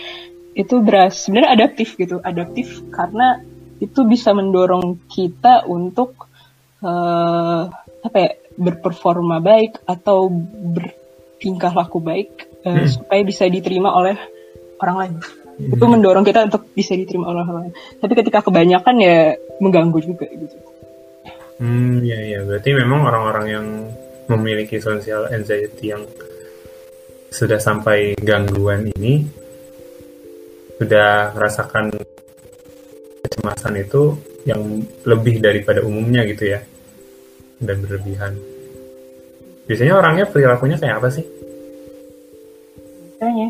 itu 0.55 0.79
beras 0.79 1.27
sebenarnya 1.27 1.51
adaptif 1.51 1.99
gitu 1.99 2.23
adaptif 2.23 2.79
karena 2.87 3.43
itu 3.83 4.07
bisa 4.07 4.31
mendorong 4.31 5.03
kita 5.11 5.67
untuk 5.67 6.31
eh, 6.79 7.63
apa 8.05 8.17
ya 8.17 8.31
berperforma 8.55 9.43
baik 9.43 9.83
atau 9.83 10.31
bertingkah 11.45 11.77
laku 11.77 12.01
baik 12.01 12.49
eh, 12.65 12.73
Hmm. 12.73 12.89
supaya 12.89 13.21
bisa 13.21 13.45
diterima 13.45 13.93
oleh 13.93 14.17
orang 14.81 14.97
lain 14.97 15.13
itu 15.61 15.85
mendorong 15.85 16.25
kita 16.25 16.49
untuk 16.49 16.73
bisa 16.73 16.97
diterima 16.97 17.29
oleh 17.29 17.45
orang 17.45 17.69
lain 17.69 17.73
tapi 18.01 18.17
ketika 18.17 18.41
kebanyakan 18.41 18.97
ya 18.97 19.37
mengganggu 19.61 20.01
juga 20.01 20.25
gitu 20.25 20.57
Hmm, 21.55 22.03
ya 22.03 22.19
ya 22.19 22.43
berarti 22.43 22.75
memang 22.75 23.07
orang-orang 23.07 23.45
yang 23.47 23.67
memiliki 24.27 24.75
social 24.81 25.29
anxiety 25.31 25.93
yang 25.93 26.03
sudah 27.31 27.61
sampai 27.61 28.11
gangguan 28.19 28.91
ini 28.99 29.23
sudah 30.75 31.31
merasakan 31.31 31.95
kecemasan 33.23 33.71
itu 33.79 34.19
yang 34.43 34.83
lebih 35.07 35.39
daripada 35.39 35.79
umumnya 35.79 36.27
gitu 36.27 36.43
ya 36.43 36.59
dan 37.63 37.79
berlebihan. 37.79 38.35
Biasanya 39.63 39.95
orangnya 39.95 40.27
perilakunya 40.27 40.75
kayak 40.75 40.99
apa 40.99 41.07
sih? 41.07 41.23
Kayaknya 43.19 43.49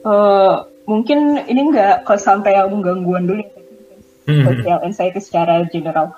eh 0.00 0.54
mungkin 0.88 1.18
ini 1.44 1.60
nggak 1.70 2.08
ke 2.08 2.14
sampai 2.16 2.56
yang 2.56 2.80
gangguan 2.80 3.28
dulu 3.28 3.44
ya, 3.44 3.50
tapi 3.52 3.70
Hmm. 4.30 4.44
social 4.46 4.78
anxiety 4.86 5.20
secara 5.20 5.66
general. 5.72 6.14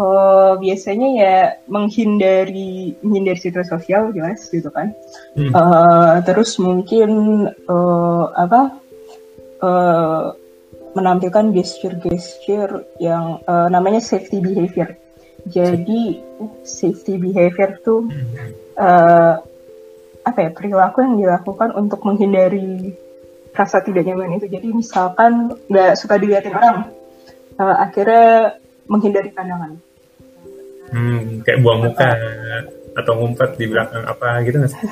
Oh, 0.00 0.56
biasanya 0.56 1.08
ya 1.12 1.36
menghindari 1.68 2.96
menghindari 3.04 3.36
situasi 3.36 3.68
sosial 3.68 4.16
jelas 4.16 4.48
gitu 4.48 4.72
kan. 4.72 4.96
Eh, 5.36 6.16
terus 6.24 6.56
mungkin 6.56 7.10
eh, 7.52 8.24
apa 8.32 8.80
eh, 9.60 10.24
menampilkan 10.96 11.52
gesture-gesture 11.52 12.96
yang 12.96 13.44
eh, 13.44 13.68
namanya 13.68 14.00
safety 14.00 14.40
behavior. 14.40 14.96
Jadi 15.44 16.22
safety 16.64 17.20
behavior 17.20 17.76
tuh 17.84 18.08
eh, 18.80 19.34
apa 20.24 20.38
ya 20.46 20.50
perilaku 20.52 21.02
yang 21.04 21.14
dilakukan 21.16 21.70
untuk 21.76 22.04
menghindari 22.04 22.92
rasa 23.56 23.82
tidak 23.82 24.06
nyaman 24.06 24.38
itu. 24.38 24.46
Jadi 24.46 24.68
misalkan 24.70 25.54
nggak 25.66 25.98
suka 25.98 26.20
dilihatin 26.20 26.54
orang, 26.54 26.88
eh, 27.58 27.76
akhirnya 27.80 28.56
menghindari 28.86 29.30
pandangan. 29.32 29.72
Hmm, 30.90 31.46
kayak 31.46 31.62
buang 31.62 31.86
muka 31.86 32.10
atau 32.98 33.12
ngumpet 33.14 33.54
di 33.54 33.66
belakang 33.70 34.02
apa 34.02 34.42
gitu 34.46 34.56
nggak 34.60 34.72
sih? 34.72 34.80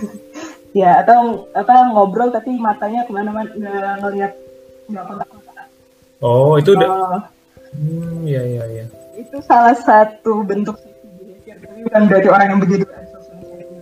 Ya 0.77 1.01
atau 1.01 1.49
apa 1.57 1.97
ngobrol 1.97 2.29
tapi 2.29 2.53
matanya 2.61 3.09
ke 3.09 3.11
mana-mana 3.11 3.49
nggak 3.57 4.05
ngeliat 4.05 4.33
nggak 4.93 5.05
kontak-kontak. 5.09 5.67
Oh, 6.21 6.61
itu 6.61 6.77
udah. 6.77 6.89
Oh, 6.93 7.21
Hmm, 7.69 8.25
ya 8.25 8.41
ya 8.45 8.65
ya. 8.65 8.85
itu 9.17 9.37
salah 9.45 9.77
satu 9.77 10.45
bentuk. 10.45 10.77
Tapi 11.45 11.85
bukan 11.89 12.03
berarti 12.09 12.29
orang 12.29 12.47
yang 12.53 12.61
begitu 12.61 12.85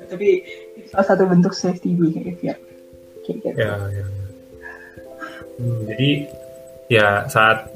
tapi 0.07 0.43
salah 0.97 1.13
satu 1.13 1.29
bentuk 1.29 1.53
safety 1.53 1.93
behavior. 1.93 2.57
Kayak 3.21 3.37
gitu. 3.45 3.49
Ya, 3.53 3.77
ya. 3.93 4.05
Hmm, 5.61 5.79
jadi 5.93 6.11
ya 6.89 7.09
saat 7.29 7.69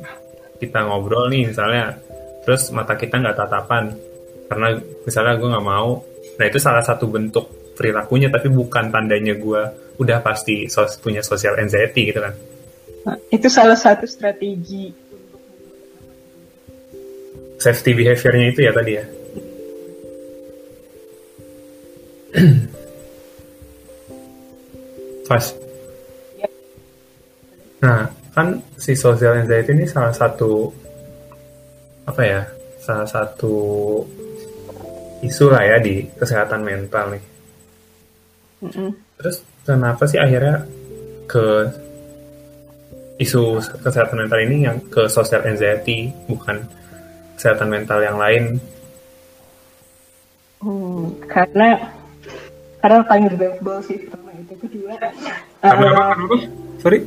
kita 0.56 0.88
ngobrol 0.88 1.28
nih 1.28 1.52
misalnya, 1.52 2.00
terus 2.48 2.72
mata 2.72 2.96
kita 2.96 3.20
nggak 3.20 3.36
tatapan 3.36 3.92
karena 4.48 4.80
misalnya 5.04 5.36
gue 5.36 5.48
nggak 5.52 5.68
mau. 5.68 6.00
Nah 6.40 6.44
itu 6.48 6.56
salah 6.56 6.80
satu 6.80 7.12
bentuk 7.12 7.76
perilakunya, 7.76 8.32
tapi 8.32 8.48
bukan 8.48 8.88
tandanya 8.88 9.36
gue 9.36 9.62
udah 10.00 10.24
pasti 10.24 10.64
sos- 10.72 10.96
punya 10.96 11.20
social 11.20 11.60
anxiety 11.60 12.08
gitu 12.08 12.24
kan. 12.24 12.32
Nah, 13.04 13.16
itu 13.28 13.52
salah 13.52 13.76
satu 13.76 14.08
strategi 14.08 14.92
Safety 17.60 17.92
behaviornya 17.92 18.56
itu 18.56 18.60
ya 18.64 18.72
tadi 18.72 18.92
ya. 18.96 19.04
Pas. 25.30 25.46
Ya. 26.34 26.50
Nah, 27.87 28.10
kan 28.34 28.58
si 28.75 28.99
social 28.99 29.38
anxiety 29.38 29.78
ini 29.78 29.87
salah 29.87 30.10
satu 30.10 30.75
apa 32.02 32.22
ya? 32.26 32.42
Salah 32.82 33.06
satu 33.06 33.54
isu 35.22 35.54
lah 35.54 35.62
ya 35.62 35.76
di 35.78 36.02
kesehatan 36.18 36.66
mental 36.66 37.14
nih. 37.14 37.25
Mm-mm. 38.66 38.90
Terus 39.22 39.46
kenapa 39.62 40.02
sih 40.10 40.18
akhirnya 40.18 40.66
ke 41.30 41.46
isu 43.22 43.62
kesehatan 43.87 44.26
mental 44.26 44.40
ini 44.42 44.66
yang 44.66 44.82
ke 44.90 45.06
social 45.06 45.46
anxiety 45.46 46.10
bukan 46.26 46.58
kesehatan 47.38 47.70
mental 47.70 48.02
yang 48.02 48.18
lain? 48.18 48.58
Hmm, 50.58 51.14
karena 51.30 51.78
karena 52.82 52.99
paling 53.06 53.30
relatable 53.30 53.80
sih 53.87 53.96
pertama 54.08 54.19
itu 54.50 54.54
kedua 54.58 54.93
Apa 55.63 55.78
eh, 55.78 55.91
apa 55.95 56.02
apa? 56.19 56.36
Sorry. 56.78 56.99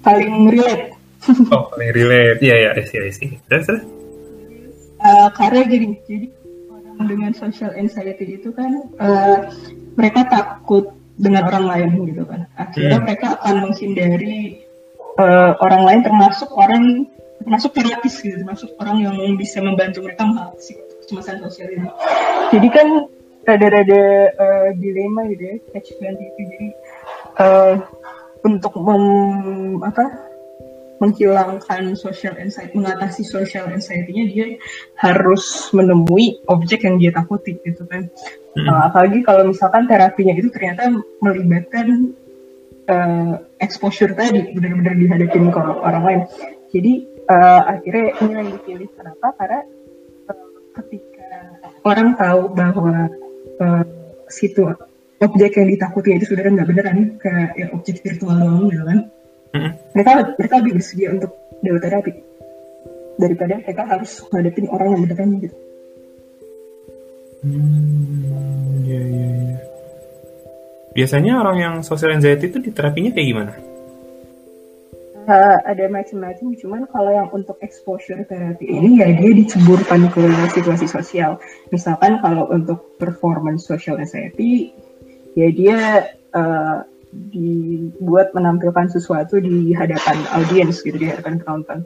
paling 0.00 0.48
relate 0.48 0.96
Oh, 1.50 1.66
paling 1.74 1.90
relate. 1.90 2.38
Iya 2.38 2.54
ya, 2.54 2.70
I 2.78 2.86
see, 2.86 3.02
I 3.02 3.10
see. 3.10 3.34
Terus 3.50 3.66
terus. 3.66 3.82
Eh, 4.96 5.28
karena 5.34 5.60
gini 5.66 5.98
jadi 6.06 6.26
orang 6.70 6.98
dengan 7.04 7.32
social 7.34 7.74
anxiety 7.74 8.38
itu 8.38 8.54
kan 8.54 8.70
eh, 8.94 9.38
mereka 9.94 10.22
takut 10.24 10.94
dengan 11.18 11.50
orang 11.50 11.64
lain 11.66 11.88
gitu 12.06 12.22
kan 12.22 12.46
akhirnya 12.54 12.96
Hmm. 12.96 13.04
mereka 13.04 13.26
akan 13.36 13.54
menghindari 13.66 14.62
eh, 15.16 15.50
orang 15.58 15.82
lain 15.82 16.00
termasuk 16.02 16.48
orang 16.54 17.10
termasuk 17.40 17.74
terapis 17.74 18.22
gitu 18.22 18.36
termasuk 18.38 18.70
orang 18.78 19.02
yang 19.02 19.16
bisa 19.34 19.58
membantu 19.58 20.06
mereka 20.06 20.22
mengatasi 20.24 20.78
kecemasan 21.02 21.42
sosial 21.42 21.68
ini 21.70 21.88
jadi 22.54 22.68
kan 22.70 22.88
rada-rada 23.46 24.02
eh, 24.34 24.68
dilema 24.74 25.30
gitu 25.30 25.42
ya 25.46 25.56
catch 25.72 25.94
22 26.02 26.50
jadi 26.50 26.68
eh, 27.40 27.74
untuk 28.46 28.74
mem, 28.78 29.04
apa 29.82 30.26
menghilangkan 30.96 31.92
social 31.92 32.36
anxiety, 32.40 32.72
mengatasi 32.72 33.22
social 33.24 33.68
anxiety-nya 33.68 34.24
dia 34.32 34.46
harus 34.96 35.68
menemui 35.76 36.40
objek 36.48 36.88
yang 36.88 36.96
dia 36.96 37.12
takuti 37.12 37.60
gitu 37.60 37.84
kan. 37.84 38.08
Hmm. 38.56 38.64
Uh, 38.64 38.82
apalagi 38.88 39.20
kalau 39.20 39.52
misalkan 39.52 39.84
terapinya 39.84 40.32
itu 40.32 40.48
ternyata 40.48 40.88
melibatkan 41.20 42.16
uh, 42.88 43.44
exposure 43.60 44.16
tadi 44.16 44.56
benar-benar 44.56 44.96
dihadapin 44.96 45.52
ke 45.52 45.58
orang, 45.60 45.78
orang 45.84 46.02
lain. 46.04 46.20
Jadi 46.72 46.92
uh, 47.28 47.62
akhirnya 47.76 48.06
ini 48.24 48.32
yang 48.32 48.48
dipilih 48.56 48.88
kenapa? 48.96 49.26
Karena 49.36 49.60
uh, 50.32 50.48
ketika 50.80 51.28
orang 51.84 52.16
tahu 52.16 52.56
bahwa 52.56 53.12
uh, 53.60 53.82
situ 54.28 54.62
objek 55.16 55.56
yang 55.56 55.68
ditakuti 55.72 56.16
itu 56.16 56.24
sudah 56.32 56.44
nggak 56.44 56.68
beneran 56.68 56.98
kayak 57.20 57.50
ya, 57.56 57.66
objek 57.72 58.04
virtual 58.04 58.36
doang 58.36 58.68
gitu 58.68 58.84
kan 58.84 58.98
Mm-mm. 59.56 59.72
mereka 59.96 60.10
mereka 60.36 60.54
lebih 60.60 60.72
bersedia 60.76 61.08
untuk 61.14 61.32
dewa 61.64 61.78
terapi 61.80 62.12
daripada 63.16 63.56
mereka 63.60 63.82
harus 63.88 64.20
ngadepin 64.28 64.68
orang 64.68 64.88
yang 64.92 65.00
beneran 65.08 65.30
gitu. 65.40 65.56
Hmm, 67.44 68.84
ya 68.84 69.00
ya 69.00 69.28
ya. 69.28 69.58
Biasanya 70.96 71.32
orang 71.40 71.56
yang 71.60 71.74
social 71.84 72.16
anxiety 72.16 72.48
itu 72.48 72.58
di 72.60 72.70
terapinya 72.72 73.12
kayak 73.12 73.28
gimana? 73.28 73.52
Uh, 75.26 75.58
ada 75.66 75.90
macam-macam, 75.90 76.54
cuman 76.54 76.86
kalau 76.94 77.10
yang 77.10 77.26
untuk 77.34 77.58
exposure 77.58 78.22
terapi 78.30 78.62
ini 78.62 79.02
ya 79.02 79.10
dia 79.10 79.34
diceburkan 79.34 80.06
ke 80.14 80.22
situasi 80.54 80.86
sosial. 80.86 81.42
Misalkan 81.74 82.22
kalau 82.22 82.46
untuk 82.46 82.94
performance 83.02 83.66
social 83.66 83.98
anxiety, 83.98 84.70
ya 85.34 85.50
dia 85.50 85.78
uh, 86.30 86.86
dibuat 87.34 88.30
menampilkan 88.38 88.86
sesuatu 88.86 89.42
di 89.42 89.74
hadapan 89.74 90.14
audiens 90.30 90.78
gitu, 90.78 90.94
di 90.94 91.10
hadapan 91.10 91.42
penonton. 91.42 91.82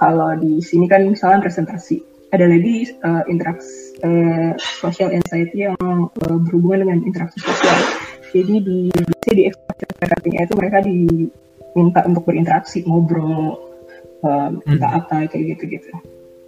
Kalau 0.00 0.32
di 0.40 0.64
sini 0.64 0.88
kan 0.88 1.04
misalnya 1.04 1.44
presentasi, 1.44 2.00
ada 2.32 2.48
lagi 2.48 2.96
uh, 3.04 3.28
interaksi 3.28 3.92
uh, 4.00 4.56
social 4.56 5.12
anxiety 5.12 5.68
yang 5.68 5.76
uh, 6.00 6.38
berhubungan 6.48 6.88
dengan 6.88 7.04
interaksi 7.04 7.44
sosial. 7.44 7.76
Jadi 8.32 8.56
di 8.64 8.78
di 9.36 9.42
exposure 9.52 10.00
terapinya 10.00 10.48
itu 10.48 10.54
mereka 10.56 10.80
diminta 11.72 12.02
untuk 12.06 12.26
berinteraksi, 12.26 12.82
ngobrol, 12.84 13.58
um, 14.22 14.60
minta 14.66 14.88
apa 14.90 15.26
kayak 15.30 15.56
gitu-gitu. 15.56 15.90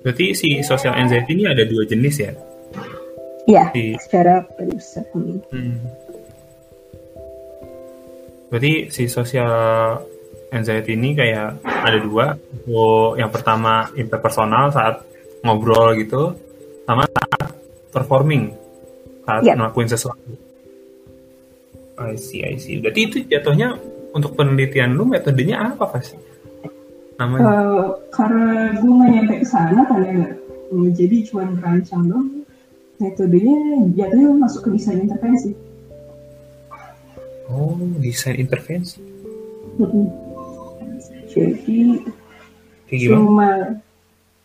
Berarti 0.02 0.34
si 0.34 0.48
social 0.66 0.98
anxiety 0.98 1.38
ini 1.38 1.44
ada 1.46 1.62
dua 1.62 1.86
jenis 1.86 2.16
ya? 2.18 2.32
Iya, 3.46 3.64
Di- 3.74 3.98
secara 3.98 4.42
besar. 4.58 5.06
Hmm. 5.14 5.38
Hmm. 5.50 5.78
Berarti 8.50 8.92
si 8.92 9.08
social 9.08 9.50
anxiety 10.52 10.92
ini 10.94 11.16
kayak 11.16 11.62
ada 11.64 11.98
dua. 12.02 12.36
Oh, 12.68 13.16
yang 13.16 13.32
pertama 13.32 13.88
interpersonal 13.96 14.68
saat 14.74 15.00
ngobrol 15.42 15.96
gitu, 15.98 16.36
sama 16.84 17.06
saat 17.08 17.50
performing 17.90 18.52
saat 19.22 19.42
Iya. 19.46 19.54
ngelakuin 19.54 19.88
sesuatu. 19.90 20.30
I 22.02 22.18
see, 22.18 22.42
I 22.42 22.58
see. 22.58 22.82
Berarti 22.82 23.00
itu 23.06 23.16
jatuhnya 23.30 23.78
untuk 24.12 24.36
penelitian 24.36 24.94
lu 24.94 25.08
metodenya 25.08 25.72
apa 25.72 25.84
pas? 25.88 26.06
Namanya? 27.16 27.44
Uh, 27.44 27.84
karena 28.12 28.76
gue 28.76 28.92
nggak 28.92 29.10
nyampe 29.12 29.34
ke 29.40 29.46
sana 29.48 29.80
kan 29.88 30.00
ya, 30.04 30.30
Hmm, 30.72 30.88
jadi 30.96 31.20
cuma 31.28 31.44
merancang 31.52 32.08
dong. 32.08 32.48
Metodenya 32.96 33.92
jatuhnya 33.92 34.40
masuk 34.40 34.64
ke 34.64 34.80
desain 34.80 35.04
intervensi. 35.04 35.52
Oh, 37.52 37.76
desain 38.00 38.40
intervensi. 38.40 39.04
Jadi 41.28 42.00
Kayak 42.88 43.08
cuma 43.12 43.48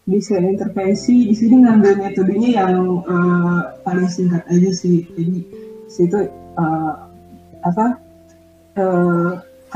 desain 0.04 0.44
intervensi 0.52 1.32
di 1.32 1.36
sini 1.36 1.64
ngambil 1.64 1.96
metodenya 2.00 2.50
yang 2.64 3.04
eh, 3.08 3.62
paling 3.84 4.08
singkat 4.08 4.44
aja 4.48 4.72
sih 4.72 5.04
jadi 5.20 5.44
situ 5.92 6.32
eh, 6.32 6.94
apa 7.68 8.00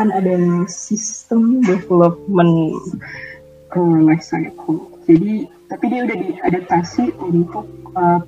kan 0.01 0.09
ada 0.09 0.65
sistem 0.65 1.61
development 1.61 2.81
eh, 3.77 3.97
life 4.01 4.25
cycle 4.25 4.89
jadi 5.05 5.45
tapi 5.69 5.85
dia 5.93 6.09
udah 6.09 6.17
diadaptasi 6.17 7.13
untuk 7.21 7.69
eh, 7.93 8.19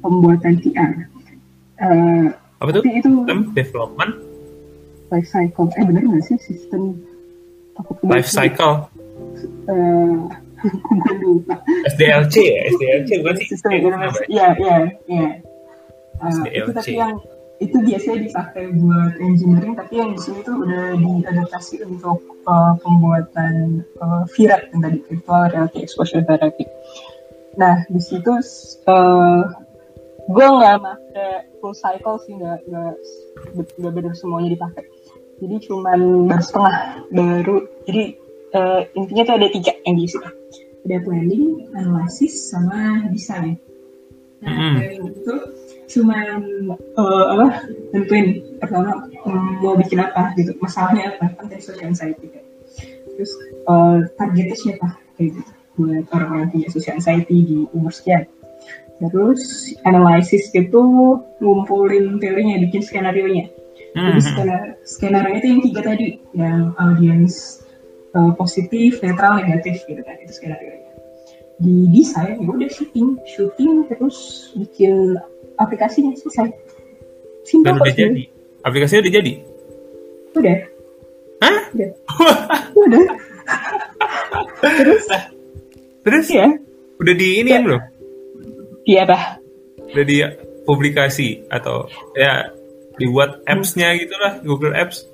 pembuatan 0.00 0.56
VR 0.64 1.08
Eh, 1.78 2.26
Apa 2.58 2.70
tapi 2.74 2.90
itu 2.98 3.06
Sistem 3.06 3.54
development? 3.54 4.12
Life 5.14 5.28
cycle. 5.30 5.70
Eh 5.78 5.84
bener 5.86 6.02
nggak 6.04 6.22
sih 6.26 6.36
sistem? 6.42 6.98
Life 8.02 8.26
cycle. 8.26 8.90
gue 10.58 11.14
lupa. 11.22 11.54
SDLC 11.86 12.34
ya? 12.42 12.62
SDLC 12.74 13.10
bukan 13.22 13.34
sih? 13.38 13.46
Sistem 13.46 13.70
ya? 13.78 14.10
iya 14.26 14.48
iya 14.58 14.76
iya. 15.06 15.28
Ah, 16.18 16.34
itu 16.50 16.70
tapi 16.74 16.98
yang 16.98 17.14
itu 17.58 17.76
biasanya 17.82 18.18
dipakai 18.30 18.64
buat 18.78 19.18
engineering 19.18 19.74
tapi 19.74 19.98
yang 19.98 20.14
di 20.14 20.20
sini 20.22 20.46
tuh 20.46 20.62
udah 20.62 20.94
diadaptasi 20.94 21.82
untuk 21.82 22.22
uh, 22.46 22.78
pembuatan 22.78 23.82
uh, 23.98 24.22
VRAT 24.30 24.70
yang 24.70 24.80
tadi 24.86 24.98
virtual 25.10 25.42
reality 25.50 25.78
exposure 25.82 26.22
therapy. 26.22 26.64
Nah 27.58 27.82
di 27.90 27.98
situ 27.98 28.30
uh, 28.86 29.42
gue 30.30 30.46
nggak 30.46 30.76
pakai 30.78 31.50
full 31.58 31.74
cycle 31.74 32.22
sih 32.22 32.38
nggak 32.38 32.62
nggak 32.70 32.94
nggak 33.82 33.92
benar 33.92 34.14
semuanya 34.14 34.54
dipakai. 34.54 34.86
Jadi 35.42 35.56
cuman 35.66 36.30
baru 36.30 36.42
setengah 36.42 36.76
baru 37.10 37.56
jadi 37.90 38.04
uh, 38.54 38.80
intinya 38.94 39.22
tuh 39.26 39.34
ada 39.34 39.48
tiga 39.50 39.72
yang 39.82 39.98
diisi. 39.98 40.18
Ada 40.86 41.02
planning 41.02 41.74
analysis 41.74 42.54
sama 42.54 43.02
design 43.10 43.58
nah 44.38 44.54
Mm-mm. 44.54 44.74
planning 44.78 45.04
itu 45.10 45.34
cuman 45.88 46.40
uh, 47.00 47.24
apa 47.34 47.46
tentuin 47.96 48.44
pertama 48.60 49.08
mm, 49.24 49.64
mau 49.64 49.74
bikin 49.74 50.04
apa 50.04 50.36
gitu 50.36 50.52
masalahnya 50.60 51.16
apa 51.16 51.32
kan 51.34 51.44
dari 51.48 51.62
social 51.64 51.88
anxiety 51.88 52.28
kan. 52.28 52.44
Terus 53.16 53.32
uh, 53.66 54.04
targetnya 54.20 54.56
siapa 54.56 54.88
kayak 55.16 55.40
gitu 55.40 55.52
buat 55.78 56.04
orang-orang 56.12 56.48
punya 56.52 56.68
social 56.70 57.00
anxiety 57.00 57.36
di 57.42 57.58
umur 57.72 57.90
sekian. 57.90 58.28
Terus 58.98 59.72
analisis 59.86 60.50
itu 60.50 60.82
ngumpulin 61.38 62.18
teorinya 62.18 62.58
bikin 62.66 62.82
skenario 62.82 63.30
nya 63.30 63.46
jadi 63.98 64.20
Hmm. 64.20 64.20
skenario, 64.20 64.72
skenario 64.84 65.32
itu 65.40 65.46
yang 65.48 65.60
tiga 65.64 65.80
tadi 65.80 66.06
yang 66.36 66.76
audiens 66.76 67.64
uh, 68.14 68.30
positif 68.36 69.00
netral 69.00 69.40
negatif 69.40 69.82
gitu 69.88 70.00
kan 70.04 70.14
itu 70.20 70.32
skenario 70.36 70.70
nya 70.76 70.92
di 71.58 71.90
desain 71.90 72.38
ya 72.38 72.46
udah 72.46 72.70
shooting 72.70 73.18
shooting 73.26 73.88
terus 73.90 74.52
bikin 74.54 75.18
aplikasinya 75.58 76.14
selesai 76.14 76.48
simpel 77.44 77.74
Dan 77.74 77.82
udah 77.82 77.94
jadi. 77.94 78.22
Aplikasinya 78.62 79.00
udah 79.04 79.14
jadi. 79.14 79.32
udah 80.32 80.56
Hah? 81.38 81.58
udah 81.70 81.90
udah 82.86 83.04
terus 84.60 85.04
Terus 86.02 86.26
ya 86.30 86.46
udah 86.98 87.14
di 87.14 87.28
ini 87.38 87.50
Ya. 87.52 87.60
belum? 87.60 87.80
iya 88.84 89.00
apa 89.04 89.18
Udah 89.88 90.04
di 90.04 90.16
publikasi 90.62 91.46
atau 91.48 91.86
ya 92.12 92.50
dibuat 92.96 93.40
apps-nya 93.46 93.94
gitu 93.96 94.12
lah, 94.18 94.42
Google 94.42 94.74
Apps. 94.74 95.06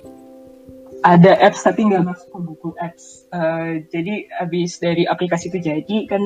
Ada 1.05 1.37
apps 1.37 1.61
tapi 1.61 1.85
nggak 1.85 2.01
masuk 2.01 2.27
ke 2.33 2.39
Google 2.41 2.75
Apps. 2.81 3.29
Eh, 3.29 3.85
jadi 3.93 4.25
abis 4.41 4.81
dari 4.81 5.05
aplikasi 5.05 5.53
itu 5.53 5.61
jadi 5.61 5.97
kan 6.09 6.23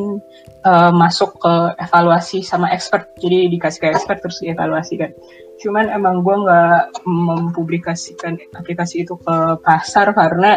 eh, 0.64 0.92
masuk 0.96 1.36
ke 1.36 1.54
evaluasi 1.84 2.40
sama 2.48 2.72
expert. 2.72 3.12
Jadi 3.20 3.52
dikasih 3.52 3.80
ke 3.84 3.88
expert 3.92 4.24
terus 4.24 4.40
dievaluasi 4.40 4.96
kan. 4.96 5.12
Cuman 5.60 5.92
emang 5.92 6.24
gue 6.24 6.32
nggak 6.32 7.04
mempublikasikan 7.04 8.40
aplikasi 8.56 9.04
itu 9.04 9.20
ke 9.20 9.36
pasar 9.60 10.16
karena 10.16 10.56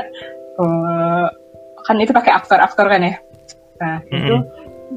eh, 0.62 1.26
kan 1.82 1.96
itu 1.98 2.14
pakai 2.14 2.32
aktor-aktor 2.38 2.86
kan 2.86 3.02
ya. 3.02 3.18
Nah 3.82 3.98
itu 4.06 4.36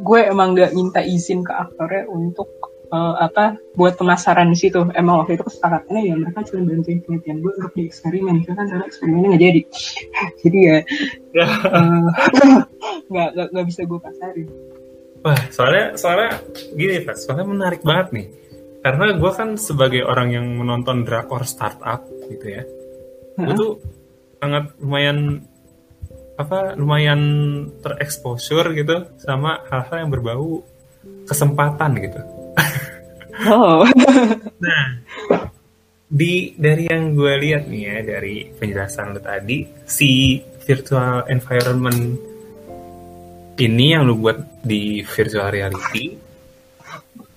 gue 0.05 0.19
emang 0.21 0.53
nggak 0.53 0.77
minta 0.77 1.01
izin 1.01 1.41
ke 1.41 1.49
aktornya 1.49 2.05
untuk 2.13 2.74
eh, 2.95 3.13
apa 3.27 3.59
buat 3.75 3.99
pemasaran 3.99 4.47
di 4.47 4.57
situ. 4.57 4.87
Emang 4.95 5.19
waktu 5.23 5.35
itu 5.35 5.43
kesepakatannya 5.43 6.01
ya 6.07 6.15
mereka 6.15 6.47
cuma 6.47 6.71
bantuin 6.71 6.99
penelitian 7.03 7.37
gue 7.43 7.51
untuk 7.59 7.73
dieksperimen. 7.75 8.35
Karena 8.47 8.55
kan 8.55 8.65
karena 8.71 8.85
eksperimennya 8.87 9.27
nggak 9.35 9.43
jadi. 9.43 9.61
jadi 10.43 10.57
ya 10.63 10.77
eh, 11.43 12.07
nggak 13.11 13.29
nggak 13.35 13.47
nggak 13.51 13.65
bisa 13.67 13.81
gue 13.83 13.99
pasarin. 13.99 14.47
Wah, 15.25 15.41
soalnya 15.49 15.85
soalnya 15.97 16.31
gini 16.77 17.01
Pak, 17.01 17.17
soalnya 17.17 17.45
menarik 17.49 17.81
banget 17.81 18.07
nih. 18.13 18.27
Karena 18.85 19.17
gue 19.17 19.31
kan 19.33 19.57
sebagai 19.57 20.05
orang 20.05 20.29
yang 20.29 20.45
menonton 20.61 21.01
drakor 21.01 21.41
startup 21.41 22.05
gitu 22.29 22.45
ya, 22.45 22.61
gue 23.33 23.53
tuh 23.57 23.81
sangat 24.37 24.77
lumayan 24.77 25.41
apa 26.37 26.77
lumayan 26.77 27.21
terexposure 27.81 28.75
gitu 28.77 29.09
sama 29.17 29.63
hal-hal 29.71 30.05
yang 30.05 30.11
berbau 30.13 30.61
kesempatan 31.25 31.97
gitu. 31.97 32.21
Oh. 33.43 33.83
Nah, 34.55 34.97
di 36.09 36.55
dari 36.57 36.87
yang 36.89 37.13
gue 37.13 37.33
lihat 37.37 37.67
nih 37.69 37.81
ya 37.85 37.97
dari 38.01 38.49
penjelasan 38.49 39.13
lu 39.13 39.21
tadi, 39.21 39.67
si 39.85 40.41
virtual 40.63 41.27
environment 41.29 42.01
ini 43.59 43.85
yang 43.93 44.07
lu 44.07 44.17
buat 44.17 44.63
di 44.65 45.05
virtual 45.05 45.53
reality 45.53 46.17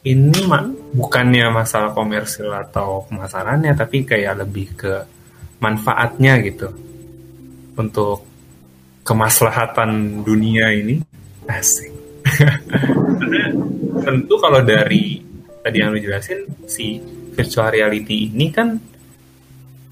ini 0.08 0.40
mah 0.48 0.64
bukannya 0.94 1.52
masalah 1.52 1.92
komersil 1.92 2.48
atau 2.48 3.04
pemasarannya, 3.11 3.76
tapi 3.76 4.08
kayak 4.08 4.46
lebih 4.46 4.66
ke 4.78 4.94
manfaatnya 5.61 6.38
gitu 6.46 6.70
untuk 7.76 8.24
kemaslahatan 9.04 10.22
dunia 10.24 10.72
ini 10.72 11.02
asik. 11.44 11.92
Tentu 14.06 14.34
kalau 14.40 14.64
dari 14.64 15.27
tadi 15.68 15.85
yang 15.85 15.92
lu 15.92 16.00
jelasin 16.00 16.48
si 16.64 16.96
virtual 17.37 17.68
reality 17.68 18.33
ini 18.33 18.48
kan 18.48 18.81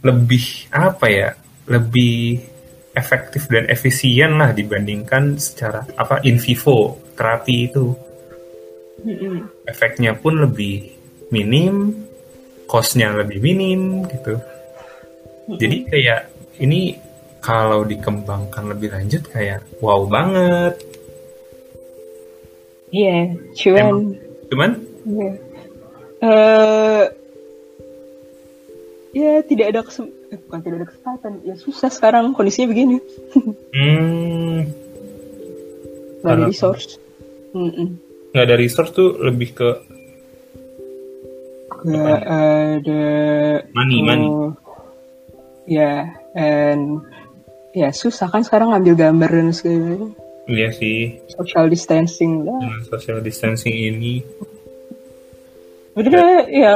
lebih 0.01 0.73
apa 0.73 1.07
ya 1.13 1.31
lebih 1.69 2.41
efektif 2.97 3.53
dan 3.53 3.69
efisien 3.69 4.41
lah 4.41 4.57
dibandingkan 4.57 5.37
secara 5.37 5.85
apa 6.01 6.25
in 6.25 6.41
vivo 6.41 6.97
terapi 7.13 7.69
itu. 7.69 7.93
Efeknya 9.69 10.17
pun 10.17 10.41
lebih 10.41 10.97
minim 11.29 11.93
costnya 12.65 13.13
lebih 13.13 13.45
minim 13.45 14.09
gitu. 14.09 14.41
Jadi 15.61 15.77
kayak 15.93 16.21
ini 16.65 16.97
kalau 17.45 17.85
dikembangkan 17.85 18.73
lebih 18.73 18.97
lanjut 18.97 19.29
kayak 19.29 19.61
wow 19.85 20.09
banget. 20.09 20.81
Iya, 22.89 23.37
cuman 23.53 24.17
cuman? 24.49 24.71
Iya. 25.05 25.46
Eh, 26.27 27.05
ya 29.15 29.33
tidak 29.47 29.67
ada 29.71 29.81
kesem 29.87 30.11
eh, 30.35 30.39
bukan 30.43 30.61
tidak 30.65 30.77
ada 30.83 30.87
kesempatan. 30.91 31.33
Ya 31.47 31.55
susah 31.55 31.91
sekarang 31.93 32.35
kondisinya 32.35 32.69
begini. 32.75 32.99
Hmm, 33.77 34.67
nggak 36.23 36.35
ada 36.35 36.47
resource. 36.51 36.99
Mm-mm. 37.57 37.97
nggak 38.35 38.45
ada 38.53 38.57
resource 38.61 38.93
tuh 38.93 39.17
lebih 39.17 39.57
ke 39.57 39.71
nggak 41.87 42.23
ada 42.27 43.05
money 43.73 43.99
money. 44.03 44.27
Oh, 44.29 44.53
ya 45.65 46.11
and 46.37 47.01
ya 47.73 47.95
susah 47.95 48.29
kan 48.29 48.45
sekarang 48.45 48.75
ngambil 48.75 49.09
gambar 49.09 49.31
dan 49.31 49.55
segala 49.55 50.11
iya 50.51 50.69
sih. 50.75 51.23
Social 51.33 51.71
distancing 51.71 52.45
lah. 52.45 52.61
Social 52.91 53.23
distancing 53.23 53.73
ini 53.73 54.21
udah 55.97 56.45
ya 56.53 56.75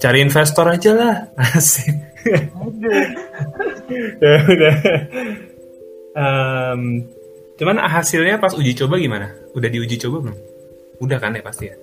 cari 0.00 0.18
investor 0.24 0.66
aja 0.68 0.92
lah. 0.92 1.14
Asik. 1.56 1.94
Ya 4.20 4.34
udah. 4.44 4.76
Em, 6.16 6.80
cuman 7.60 7.76
hasilnya 7.80 8.40
pas 8.40 8.56
uji 8.56 8.72
coba 8.74 8.98
gimana? 8.98 9.32
Udah 9.54 9.68
diuji 9.70 9.96
coba 10.00 10.28
belum? 10.28 10.38
Udah 11.00 11.18
kan 11.20 11.36
ya 11.36 11.44
pasti 11.44 11.70
ya? 11.70 11.76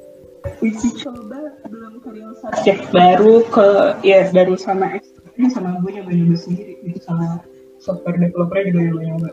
Uji 0.59 0.89
coba 0.99 1.39
belum 1.69 2.03
ke 2.03 2.09
real 2.11 2.33
subject 2.41 2.91
baru 2.91 3.45
ke 3.47 3.67
ya 4.03 4.27
baru 4.35 4.59
sama 4.59 4.99
expertnya 4.99 5.47
sama 5.53 5.79
gue 5.79 5.91
nyoba 5.95 6.11
nyoba 6.11 6.35
sendiri. 6.35 6.75
Itu 6.83 6.99
sama 6.99 7.39
software 7.79 8.19
developernya 8.19 8.73
juga 8.73 8.81
nyoba 8.89 9.01
nyoba 9.05 9.29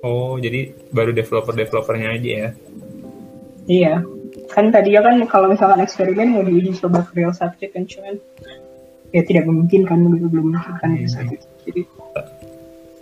oh 0.00 0.40
jadi 0.40 0.72
baru 0.92 1.12
developer 1.12 1.52
developernya 1.52 2.08
aja 2.16 2.30
ya? 2.30 2.48
Iya 3.68 3.94
kan 4.50 4.70
tadi 4.70 4.94
ya 4.94 5.00
kan 5.02 5.18
kalau 5.26 5.50
misalkan 5.50 5.82
eksperimen 5.82 6.34
mau 6.34 6.42
diuji 6.42 6.74
coba 6.78 7.06
ke 7.06 7.18
real 7.18 7.34
subject 7.34 7.74
kan 7.74 7.84
cuman 7.86 8.18
ya 9.10 9.22
tidak 9.26 9.46
memungkinkan 9.46 9.96
belum 10.06 10.30
belum 10.30 10.46
memungkinkan 10.54 10.88
di 10.98 11.06
saat 11.10 11.28
itu 11.30 11.46
jadi 11.66 11.82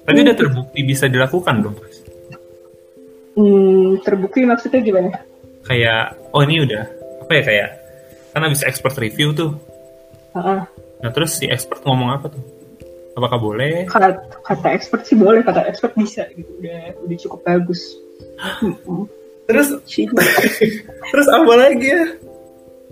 tapi 0.08 0.24
udah 0.24 0.36
terbukti 0.40 0.80
bisa 0.88 1.04
dilakukan 1.04 1.60
dong 1.60 1.76
Mas? 1.76 2.00
hmm, 3.38 4.02
terbukti 4.02 4.42
maksudnya 4.48 4.80
gimana? 4.82 5.20
Kayak 5.68 6.16
oh 6.32 6.42
ini 6.42 6.64
udah 6.64 6.84
apa 7.22 7.32
ya 7.36 7.42
kayak 7.44 7.68
kan 8.32 8.40
habis 8.40 8.64
expert 8.64 8.96
review 8.98 9.36
tuh. 9.36 9.52
Heeh. 10.32 10.60
nah 10.98 11.10
terus 11.14 11.38
si 11.38 11.46
expert 11.46 11.84
ngomong 11.84 12.10
apa 12.10 12.32
tuh? 12.32 12.42
Apakah 13.14 13.38
boleh? 13.38 13.84
Kata, 13.84 14.16
kata 14.46 14.68
expert 14.72 15.02
sih 15.04 15.18
boleh 15.18 15.42
kata 15.42 15.66
expert 15.66 15.92
bisa 15.92 16.24
gitu 16.34 16.48
udah 16.62 16.80
udah 17.04 17.16
cukup 17.20 17.40
bagus 17.44 17.98
terus 19.48 19.68
terus 21.10 21.28
apa 21.32 21.52
lagi 21.56 21.88
ya? 21.88 22.04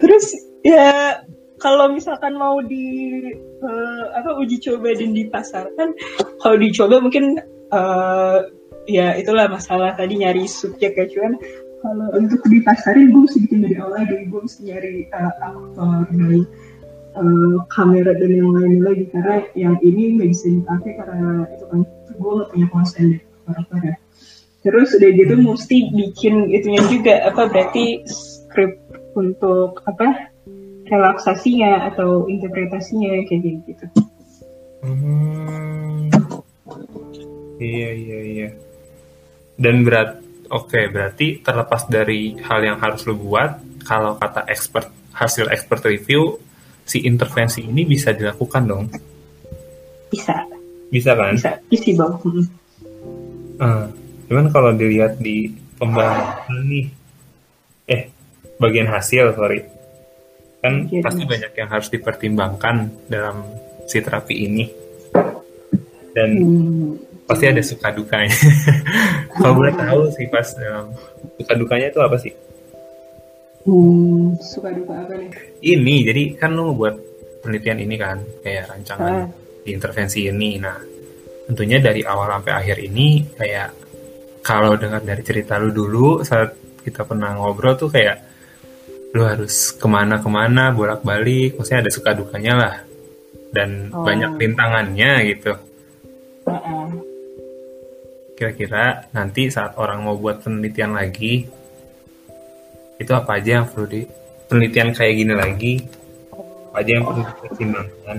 Terus 0.00 0.24
ya 0.64 1.20
kalau 1.60 1.92
misalkan 1.92 2.36
mau 2.36 2.60
di 2.64 3.20
eh, 3.60 4.04
apa 4.16 4.36
uji 4.40 4.60
coba 4.60 4.92
dan 4.96 5.12
dipasarkan, 5.12 5.88
kalau 6.40 6.56
dicoba 6.56 7.00
mungkin 7.00 7.36
eh, 7.72 8.38
ya 8.86 9.18
itulah 9.18 9.50
masalah 9.50 9.92
tadi 9.98 10.22
nyari 10.22 10.46
subjek 10.46 10.94
ya 10.94 11.06
cuman 11.10 11.34
kalau 11.82 12.06
untuk 12.18 12.40
dipasarin 12.48 13.12
gue 13.12 13.20
mesti 13.26 13.38
bikin 13.46 13.58
dari 13.66 13.76
awal 13.78 13.98
lagi 13.98 14.26
gue 14.26 14.40
mesti 14.40 14.60
nyari 14.66 14.94
uh, 15.12 15.26
aktor 15.30 16.02
dari 16.14 16.40
uh, 17.18 17.56
kamera 17.70 18.12
dan 18.16 18.30
yang 18.32 18.50
lain 18.54 18.80
lagi 18.82 19.04
karena 19.10 19.36
yang 19.58 19.76
ini 19.82 20.16
nggak 20.16 20.28
bisa 20.32 20.46
dipakai 20.50 20.92
karena 20.98 21.44
itu 21.52 21.64
kan 21.68 21.80
gue 22.16 22.32
gak 22.40 22.48
punya 22.54 22.66
konsep 22.72 23.02
deh 23.04 23.22
karakternya 23.44 23.94
terus 24.66 24.98
udah 24.98 25.10
gitu 25.14 25.34
mesti 25.38 25.94
bikin 25.94 26.50
itunya 26.50 26.82
juga 26.90 27.14
apa 27.30 27.46
berarti 27.46 28.02
skrip 28.10 28.74
untuk 29.14 29.78
apa 29.86 30.34
relaksasinya 30.90 31.86
atau 31.94 32.26
interpretasinya 32.26 33.14
kayak 33.30 33.62
gitu 33.62 33.86
Hmm. 34.86 36.12
Iya 37.56 37.90
iya 37.96 38.18
iya. 38.22 38.48
Dan 39.56 39.82
berat, 39.82 40.20
oke 40.52 40.80
berarti 40.92 41.40
terlepas 41.40 41.88
dari 41.88 42.36
hal 42.44 42.60
yang 42.62 42.78
harus 42.78 43.02
lo 43.08 43.16
buat, 43.16 43.82
kalau 43.82 44.14
kata 44.20 44.44
expert 44.46 44.92
hasil 45.16 45.48
expert 45.48 45.82
review, 45.88 46.36
si 46.84 47.02
intervensi 47.02 47.64
ini 47.64 47.88
bisa 47.88 48.12
dilakukan 48.12 48.62
dong. 48.68 48.84
bisa 50.06 50.38
Bisa 50.86 51.18
kan? 51.18 51.34
bisa 51.34 51.52
isi 51.66 51.90
bang 51.98 52.14
Hmm. 52.22 52.46
Ah, 53.58 53.88
cuman 54.26 54.46
kalau 54.48 54.70
dilihat 54.70 55.16
di 55.16 55.48
pembahasan 55.74 56.64
nih, 56.64 56.86
eh 57.86 58.02
bagian 58.56 58.86
hasil 58.86 59.32
sorry, 59.32 59.62
kan 60.58 60.84
Bagian 60.84 61.02
pasti 61.02 61.22
hasil. 61.22 61.30
banyak 61.30 61.52
yang 61.54 61.68
harus 61.68 61.88
dipertimbangkan 61.88 62.76
dalam 63.06 63.44
si 63.84 63.98
terapi 63.98 64.34
ini. 64.42 64.64
Dan 66.10 66.28
Hmm. 66.32 66.96
pasti 67.24 67.44
ada 67.44 67.60
suka 67.60 67.90
dukanya. 67.90 68.32
Kalau 69.36 69.52
boleh 69.54 69.70
tahu 69.70 70.08
sih 70.10 70.26
pas 70.26 70.48
dalam 70.54 70.88
suka 71.36 71.52
dukanya 71.54 71.86
itu 71.86 72.00
apa 72.00 72.16
sih? 72.16 72.32
Hmm, 73.62 74.38
suka 74.38 74.70
duka 74.70 74.94
apa 74.96 75.12
nih 75.12 75.28
Ini 75.60 75.94
jadi 76.04 76.22
kan 76.34 76.54
lu 76.54 76.70
buat 76.72 76.94
penelitian 77.40 77.78
ini 77.80 77.94
kan 77.94 78.16
kayak 78.40 78.70
rancangan 78.70 79.12
Ah. 79.12 79.28
di 79.60 79.70
intervensi 79.70 80.24
ini. 80.24 80.56
Nah 80.56 80.78
tentunya 81.44 81.78
dari 81.78 82.00
awal 82.00 82.30
sampai 82.32 82.52
akhir 82.54 82.78
ini 82.80 83.06
kayak 83.28 83.85
kalau 84.46 84.78
dengar 84.78 85.02
dari 85.02 85.26
cerita 85.26 85.58
lu 85.58 85.74
dulu 85.74 86.22
saat 86.22 86.54
kita 86.86 87.02
pernah 87.02 87.34
ngobrol 87.34 87.74
tuh 87.74 87.90
kayak 87.90 88.22
lu 89.10 89.26
harus 89.26 89.74
ke 89.74 89.86
mana-kemana 89.90 90.70
bolak-balik, 90.70 91.58
maksudnya 91.58 91.82
ada 91.82 91.90
suka 91.90 92.14
dukanya 92.14 92.54
lah 92.54 92.74
dan 93.50 93.90
Oh. 93.90 94.06
banyak 94.06 94.38
rintangannya 94.38 95.12
gitu. 95.34 95.52
Kira-kira 98.38 99.10
nanti 99.10 99.50
saat 99.50 99.74
orang 99.80 100.06
mau 100.06 100.14
buat 100.14 100.44
penelitian 100.46 100.94
lagi, 100.94 101.48
itu 103.02 103.12
apa 103.16 103.40
aja 103.42 103.50
yang 103.58 103.66
perlu 103.66 103.86
di 103.90 104.06
penelitian 104.46 104.94
kayak 104.94 105.14
gini 105.16 105.34
lagi, 105.34 105.74
apa 106.70 106.76
aja 106.84 106.90
yang 106.94 107.04
perlu 107.08 107.22
dipertimbangkan? 107.26 108.18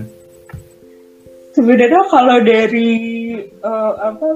sebenarnya 1.58 2.02
kalau 2.06 2.38
dari 2.46 2.90
eh, 3.42 3.92
apa 3.98 4.28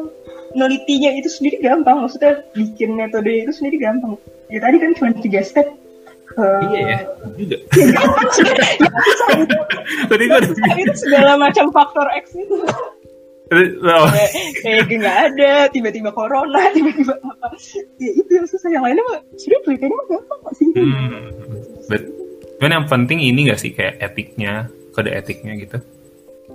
nelitinya 0.54 1.10
itu 1.14 1.28
sendiri 1.28 1.60
gampang. 1.62 2.04
Maksudnya 2.04 2.42
bikin 2.56 2.96
metode 2.96 3.30
itu 3.30 3.52
sendiri 3.52 3.80
gampang. 3.80 4.16
Ya 4.52 4.60
tadi 4.60 4.76
kan 4.80 4.90
cuma 4.96 5.10
tiga 5.18 5.40
step. 5.44 5.68
Eh, 6.32 6.60
Iya 6.72 6.80
ya, 6.88 6.98
juga. 7.36 7.56
ya 7.76 7.84
itu. 9.44 9.56
Tadi 10.08 10.24
Bisa 10.32 10.72
itu 10.80 10.94
segala 10.96 11.36
macam 11.36 11.68
faktor 11.68 12.08
X 12.16 12.32
itu. 12.32 12.56
Oh, 13.52 14.08
kayak 14.64 14.88
nggak 14.88 15.18
ada 15.28 15.68
tiba-tiba 15.68 16.08
corona 16.08 16.68
tiba-tiba 16.76 17.20
apa. 17.20 17.52
Ya 18.00 18.10
itu 18.16 18.30
yang 18.32 18.48
susah. 18.48 18.72
Yang 18.72 18.82
lainnya 18.88 19.04
mah 19.12 19.18
sudah 19.36 19.58
penelitiannya 19.60 19.96
mah 19.96 20.06
gampang 20.08 20.38
kok 20.40 20.52
sih? 20.56 20.66
Hmm, 20.72 21.20
but, 21.92 22.02
cuman 22.56 22.72
yang 22.80 22.86
penting 22.88 23.18
ini 23.20 23.52
gak 23.52 23.60
sih 23.60 23.76
kayak 23.76 24.00
etiknya, 24.00 24.72
kode 24.96 25.12
etiknya 25.12 25.52
gitu? 25.60 25.76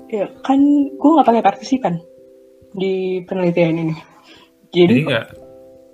ya 0.07 0.25
kan 0.43 0.59
gue 0.87 1.09
nggak 1.19 1.27
pakai 1.27 1.43
partisipan 1.43 1.99
di 2.75 3.23
penelitian 3.23 3.87
ini 3.87 3.95
Jadi 4.67 4.77
jadi 4.77 4.95
nggak, 5.07 5.27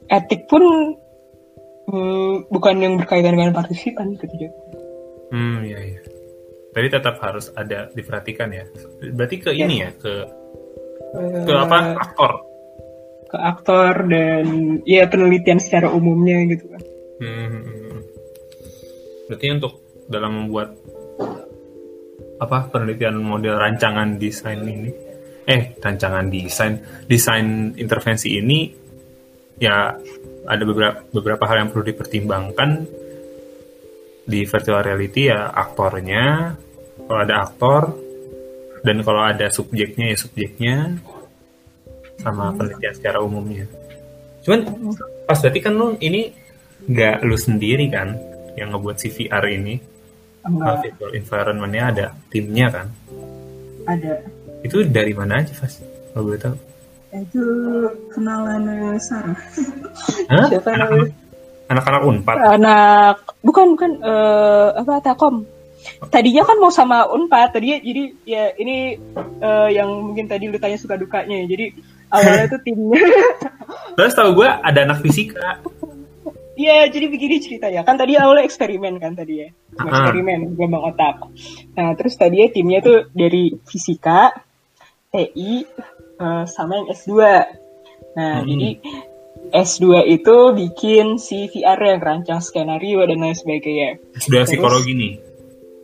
etik 0.10 0.42
pun 0.50 0.64
hmm, 1.92 2.50
bukan 2.50 2.76
yang 2.82 2.94
berkaitan 2.98 3.38
dengan 3.38 3.54
partisipan 3.54 4.18
gitu 4.18 4.26
jadi 4.34 4.48
hmm, 5.34 5.58
iya 5.68 5.80
iya. 5.82 6.02
Tapi 6.74 6.90
tetap 6.90 7.22
harus 7.22 7.54
ada 7.54 7.86
diperhatikan 7.94 8.50
ya. 8.50 8.66
Berarti 9.14 9.36
ke 9.38 9.54
ini 9.54 9.86
ya, 9.86 9.94
ke 9.94 10.26
ke 11.46 11.54
apa 11.54 11.94
aktor. 12.02 12.42
ke 13.30 13.38
aktor 13.38 13.94
dan 14.10 14.46
ya 14.82 15.06
penelitian 15.06 15.62
secara 15.62 15.94
umumnya 15.94 16.42
gitu 16.50 16.66
kan 16.74 16.82
Hmm. 17.24 18.04
Berarti 19.30 19.48
untuk 19.54 19.74
dalam 20.12 20.44
membuat 20.44 20.76
apa 22.44 22.68
penelitian 22.68 23.24
model 23.24 23.56
rancangan 23.56 24.20
desain 24.20 24.60
ini, 24.60 24.92
eh 25.44 25.76
rancangan 25.80 26.26
desain, 26.32 26.80
desain 27.08 27.76
intervensi 27.76 28.40
ini 28.40 28.72
ya 29.60 29.92
ada 30.44 30.64
beberapa 30.64 31.04
beberapa 31.12 31.44
hal 31.48 31.68
yang 31.68 31.70
perlu 31.72 31.86
dipertimbangkan. 31.88 32.72
Di 34.24 34.48
virtual 34.48 34.80
reality 34.88 35.28
ya 35.28 35.52
aktornya, 35.52 36.56
kalau 37.04 37.20
ada 37.20 37.44
aktor 37.44 37.92
dan 38.84 39.04
kalau 39.04 39.20
ada 39.20 39.52
subjeknya 39.52 40.16
ya 40.16 40.18
subjeknya 40.20 40.76
sama 42.24 42.56
penelitian 42.56 42.94
secara 42.96 43.20
umumnya. 43.20 43.68
Cuman 44.48 44.64
pas 45.28 45.40
berarti 45.40 45.60
kan 45.60 45.76
lu 45.76 46.00
ini 46.00 46.32
nggak 46.88 47.24
lu 47.28 47.36
sendiri 47.36 47.88
kan 47.92 48.16
yang 48.56 48.72
ngebuat 48.72 48.96
CVR 48.96 49.44
ini? 49.52 49.76
Enggak. 50.44 50.88
Virtual 50.88 51.12
environment-nya 51.16 51.84
ada 51.92 52.06
timnya 52.28 52.68
kan? 52.68 52.88
Ada 53.88 54.24
itu 54.64 54.78
dari 54.88 55.14
mana 55.14 55.44
aja 55.44 55.54
Fas 55.54 55.80
kalau 56.12 56.32
boleh 56.32 56.40
tahu 56.40 56.56
itu 57.14 57.46
kenalan 58.10 58.64
Sarah 58.98 59.38
Hah? 60.34 60.48
siapa 60.50 60.74
Anak- 60.74 60.90
namanya 60.90 61.08
anak-anak 61.70 62.02
unpad 62.04 62.36
anak 62.58 63.16
bukan 63.46 63.66
bukan 63.78 63.92
eh, 64.02 64.68
apa 64.82 64.94
Telkom 65.04 65.36
tadinya 66.08 66.48
kan 66.48 66.58
mau 66.64 66.72
sama 66.72 67.04
Unpad 67.12 67.60
tadinya 67.60 67.78
jadi 67.80 68.04
ya 68.24 68.44
ini 68.56 68.96
eh, 69.44 69.70
yang 69.76 69.90
mungkin 70.12 70.26
tadi 70.32 70.48
lu 70.48 70.58
tanya 70.58 70.80
suka 70.80 70.96
dukanya 70.96 71.44
jadi 71.44 71.76
awalnya 72.08 72.48
tuh 72.50 72.62
timnya 72.64 73.04
terus 74.00 74.16
tahu 74.16 74.42
gue 74.42 74.50
ada 74.50 74.80
anak 74.88 75.04
fisika 75.04 75.60
Iya, 76.54 76.86
jadi 76.86 77.10
begini 77.10 77.42
ceritanya. 77.42 77.82
Kan 77.82 77.98
tadi 77.98 78.14
awalnya 78.14 78.46
eksperimen 78.46 79.02
kan 79.02 79.18
tadi 79.18 79.42
ya. 79.42 79.50
Ah. 79.74 79.90
eksperimen, 79.90 80.54
gelombang 80.54 80.86
otak. 80.94 81.26
Nah, 81.74 81.98
terus 81.98 82.14
tadi 82.14 82.46
ya 82.46 82.48
timnya 82.54 82.78
tuh 82.78 83.10
dari 83.10 83.58
fisika, 83.66 84.30
TI, 85.14 85.62
eh, 86.18 86.44
sama 86.50 86.82
yang 86.82 86.88
S2. 86.90 87.14
Nah, 88.18 88.42
Hmm. 88.42 88.50
jadi 88.50 88.70
S2 89.54 90.02
itu 90.10 90.36
bikin 90.58 91.22
si 91.22 91.46
VR 91.54 91.78
yang 91.78 92.02
rancang 92.02 92.42
skenario 92.42 93.06
dan 93.06 93.22
lain 93.22 93.38
sebagainya. 93.38 94.02
sudah 94.18 94.42
Terus? 94.46 94.58
psikologi 94.58 94.92
nih 94.98 95.14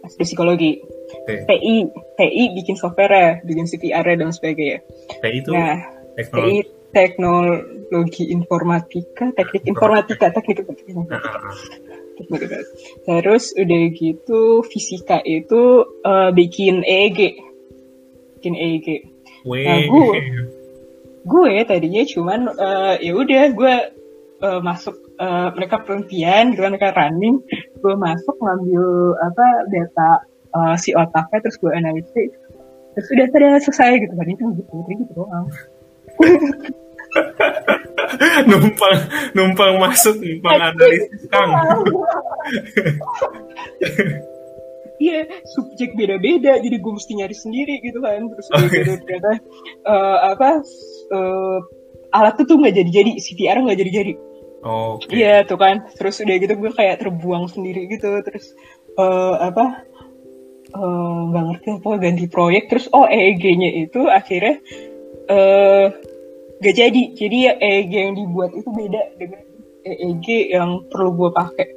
S2 0.10 0.20
psikologi. 0.26 0.72
Oke. 1.10 1.46
TI, 1.46 1.76
TI 2.18 2.44
bikin 2.58 2.76
software 2.78 3.42
bikin 3.46 3.70
si 3.70 3.78
VR 3.78 4.06
dan 4.18 4.34
sebagainya. 4.34 4.82
kayak 5.22 5.34
itu 5.46 5.50
Nah, 5.54 5.78
teknologi 6.18 6.50
TI 6.50 6.58
teknologi 6.90 8.24
informatika, 8.34 9.30
teknik 9.38 9.64
informatika, 9.70 10.34
teknik 10.34 10.66
informatika. 10.66 10.90
Nah, 11.06 11.22
ah, 11.22 11.54
ah. 11.54 11.56
Kan. 12.20 12.64
Terus 13.08 13.56
udah 13.56 13.84
gitu 13.96 14.42
fisika 14.66 15.22
itu 15.24 15.86
eh, 16.04 16.30
bikin 16.34 16.82
EEG. 16.82 17.20
Bikin 18.42 18.54
EEG. 18.58 18.88
Nah, 19.64 19.80
gue- 19.86 20.24
Gue 21.22 21.62
tadinya 21.64 22.04
cuman 22.04 22.40
eh, 22.50 22.94
ya 23.06 23.12
udah 23.14 23.44
gue 23.52 23.76
eh, 24.40 24.60
masuk 24.64 24.96
eh, 25.16 25.48
mereka 25.54 25.84
penelitian 25.84 26.52
gitu 26.52 26.64
kan 26.64 26.72
mereka 26.74 26.96
running, 26.96 27.44
gue 27.76 27.94
masuk 27.94 28.36
ngambil 28.40 28.84
apa 29.22 29.46
data 29.68 30.10
eh, 30.50 30.76
si 30.80 30.90
otaknya 30.92 31.38
terus 31.44 31.60
gue 31.60 31.70
analisis. 31.70 32.32
Terus 32.96 33.08
udah 33.12 33.28
sudah 33.30 33.52
selesai 33.62 33.92
gitu 34.02 34.14
kan 34.16 34.28
itu 34.28 34.44
gitu, 34.58 34.74
gitu 34.90 35.12
doang. 35.14 35.46
numpang 38.50 38.98
numpang 39.32 39.78
masuk 39.78 40.18
numpang 40.20 40.74
analisis 40.74 41.22
kang 41.30 41.52
Iya, 45.00 45.32
subjek 45.56 45.96
beda-beda, 45.96 46.60
jadi 46.60 46.76
gue 46.76 46.92
mesti 46.92 47.16
nyari 47.16 47.32
sendiri 47.32 47.80
gitu 47.80 48.04
kan. 48.04 48.28
Terus 48.28 48.48
udah 48.52 48.68
Oke. 48.68 48.78
gitu 48.84 48.92
ternyata 49.08 49.32
eh, 49.88 50.18
apa 50.36 50.50
eh, 51.16 51.58
alat 52.12 52.34
tuh 52.36 52.46
tuh 52.46 52.58
nggak 52.60 52.76
jadi-jadi, 52.76 53.12
CVR 53.16 53.58
nggak 53.64 53.80
jadi-jadi. 53.80 54.14
oke 54.60 55.08
Iya 55.16 55.48
tuh 55.48 55.56
kan. 55.56 55.88
Terus 55.96 56.20
udah 56.20 56.36
gitu 56.36 56.54
gue 56.60 56.72
kayak 56.76 57.00
terbuang 57.00 57.48
sendiri 57.48 57.88
gitu. 57.88 58.12
Terus 58.28 58.52
eh, 59.00 59.36
apa 59.40 59.88
eh, 60.76 61.20
nggak 61.32 61.44
ngerti 61.48 61.68
apa 61.80 61.90
ganti 61.96 62.26
proyek. 62.28 62.68
Terus 62.68 62.92
oh 62.92 63.08
EEG-nya 63.08 63.88
itu 63.88 64.04
akhirnya 64.04 64.60
eh 65.30 65.88
gak 66.60 66.76
jadi 66.76 67.02
jadi 67.16 67.38
ya 67.40 67.54
EEG 67.56 67.94
yang 67.96 68.14
dibuat 68.20 68.52
itu 68.52 68.68
beda 68.68 69.16
dengan 69.16 69.48
EEG 69.88 70.28
yang 70.52 70.84
perlu 70.92 71.16
gue 71.16 71.32
pakai 71.32 71.68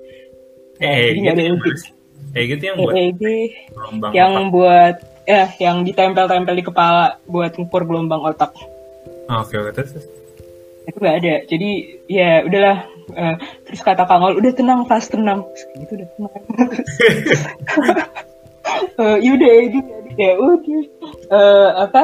Eh, 0.82 1.14
jadi 1.14 1.14
gitu 1.14 1.22
nggak 1.22 1.34
ada 1.38 1.44
yang 1.46 1.58
EEG. 1.62 2.01
Eh, 2.32 2.44
gitu 2.46 2.62
yang 2.64 2.76
buat 2.78 2.94
EEG 2.94 3.22
gelombang 3.70 4.10
yang 4.12 4.32
otak. 4.32 4.48
buat 4.50 4.94
ya 5.22 5.44
yang 5.58 5.76
ditempel-tempel 5.82 6.54
di 6.54 6.64
kepala 6.64 7.04
buat 7.24 7.52
ngukur 7.52 7.82
gelombang 7.84 8.22
otak. 8.22 8.50
Oh, 9.28 9.40
Oke, 9.40 9.54
oke, 9.54 9.70
terus. 9.72 9.92
itu 10.82 10.98
gak 10.98 11.16
ada. 11.18 11.34
Jadi 11.44 11.70
ya 12.06 12.42
udahlah. 12.42 12.78
Eh, 13.12 13.36
terus 13.64 13.80
kata 13.80 14.02
Kangol 14.02 14.34
udah 14.34 14.50
tenang 14.50 14.80
pas 14.84 15.04
tenang. 15.04 15.44
Terus 15.46 15.62
kayak 15.64 15.78
gitu 15.80 15.92
udah 15.94 16.08
tenang. 16.10 16.32
Eh, 18.94 19.16
yaudah 19.20 19.50
ya 19.50 19.62
ya 20.16 20.30
udah. 20.38 20.82
Eh, 21.28 21.70
apa? 21.82 22.02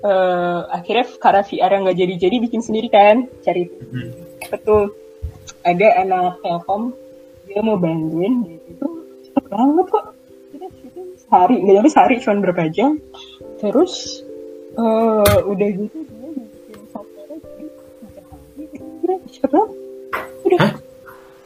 Eh, 0.00 0.60
akhirnya 0.70 1.06
karena 1.16 1.42
VR 1.44 1.70
yang 1.70 1.82
nggak 1.84 1.98
jadi 1.98 2.14
jadi 2.18 2.36
bikin 2.40 2.60
sendiri 2.60 2.88
kan 2.88 3.28
cari 3.40 3.68
Hmm. 3.68 4.10
betul 4.48 4.96
ada 5.60 5.88
anak 5.98 6.40
Telkom 6.40 6.96
dia 7.44 7.60
mau 7.60 7.76
bantuin 7.76 8.40
dia 8.42 8.56
itu 8.64 8.88
cepet 9.30 9.44
banget 9.46 9.86
kok 9.88 10.04
kita 10.50 10.66
itu 10.82 11.00
sehari 11.22 11.56
nggak 11.62 11.74
nyampe 11.78 11.90
sehari 11.90 12.14
cuma 12.18 12.42
berapa 12.42 12.62
jam 12.74 12.98
terus 13.62 14.22
eh 14.74 15.38
udah 15.46 15.68
gitu 15.70 15.98
dia 16.02 16.28
bikin 16.34 16.80
software 16.90 17.38
jadi 18.58 18.76
kira 19.00 19.14
cepet 19.30 19.50
banget 19.54 19.70
udah 20.42 20.58
Hah? 20.58 20.72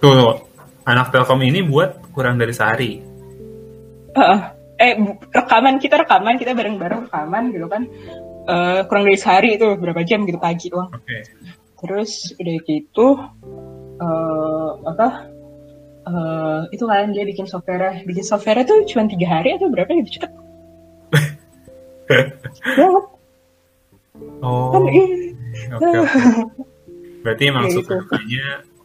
Tuh, 0.00 0.36
anak 0.84 1.08
Telkom 1.12 1.40
ini 1.40 1.64
buat 1.64 1.96
kurang 2.12 2.36
dari 2.36 2.52
sehari. 2.52 3.00
Heeh. 4.12 4.40
eh 4.74 4.92
rekaman 5.32 5.80
kita 5.80 5.96
rekaman 6.02 6.36
kita 6.36 6.52
bareng-bareng 6.52 7.08
rekaman 7.08 7.54
gitu 7.54 7.70
kan 7.70 7.86
Eh 8.44 8.80
kurang 8.92 9.08
dari 9.08 9.16
sehari 9.16 9.56
itu 9.56 9.72
berapa 9.80 10.04
jam 10.04 10.28
gitu 10.28 10.36
pagi 10.36 10.68
doang 10.68 10.92
Oke. 10.92 11.24
terus 11.80 12.36
udah 12.36 12.56
gitu 12.68 13.16
eh 13.96 14.70
apa 14.84 15.32
eh 16.04 16.60
itu 16.70 16.84
kan 16.84 17.10
dia 17.10 17.24
bikin 17.24 17.44
software 17.44 18.04
bikin 18.04 18.22
software 18.22 18.60
tuh 18.62 18.84
cuma 18.84 19.06
tiga 19.06 19.26
hari 19.30 19.56
atau 19.56 19.68
berapa 19.68 19.90
gitu 20.00 20.20
cepet 20.20 20.30
banget 22.78 23.04
Oh. 24.44 24.70
kan 24.70 24.84
Oke, 24.86 24.94
iya 24.94 25.74
oke. 25.74 25.98
Berarti 27.24 27.42
emang 27.48 27.64
Ya, 27.66 27.72
suka 27.74 27.94
gitu. 27.98 28.36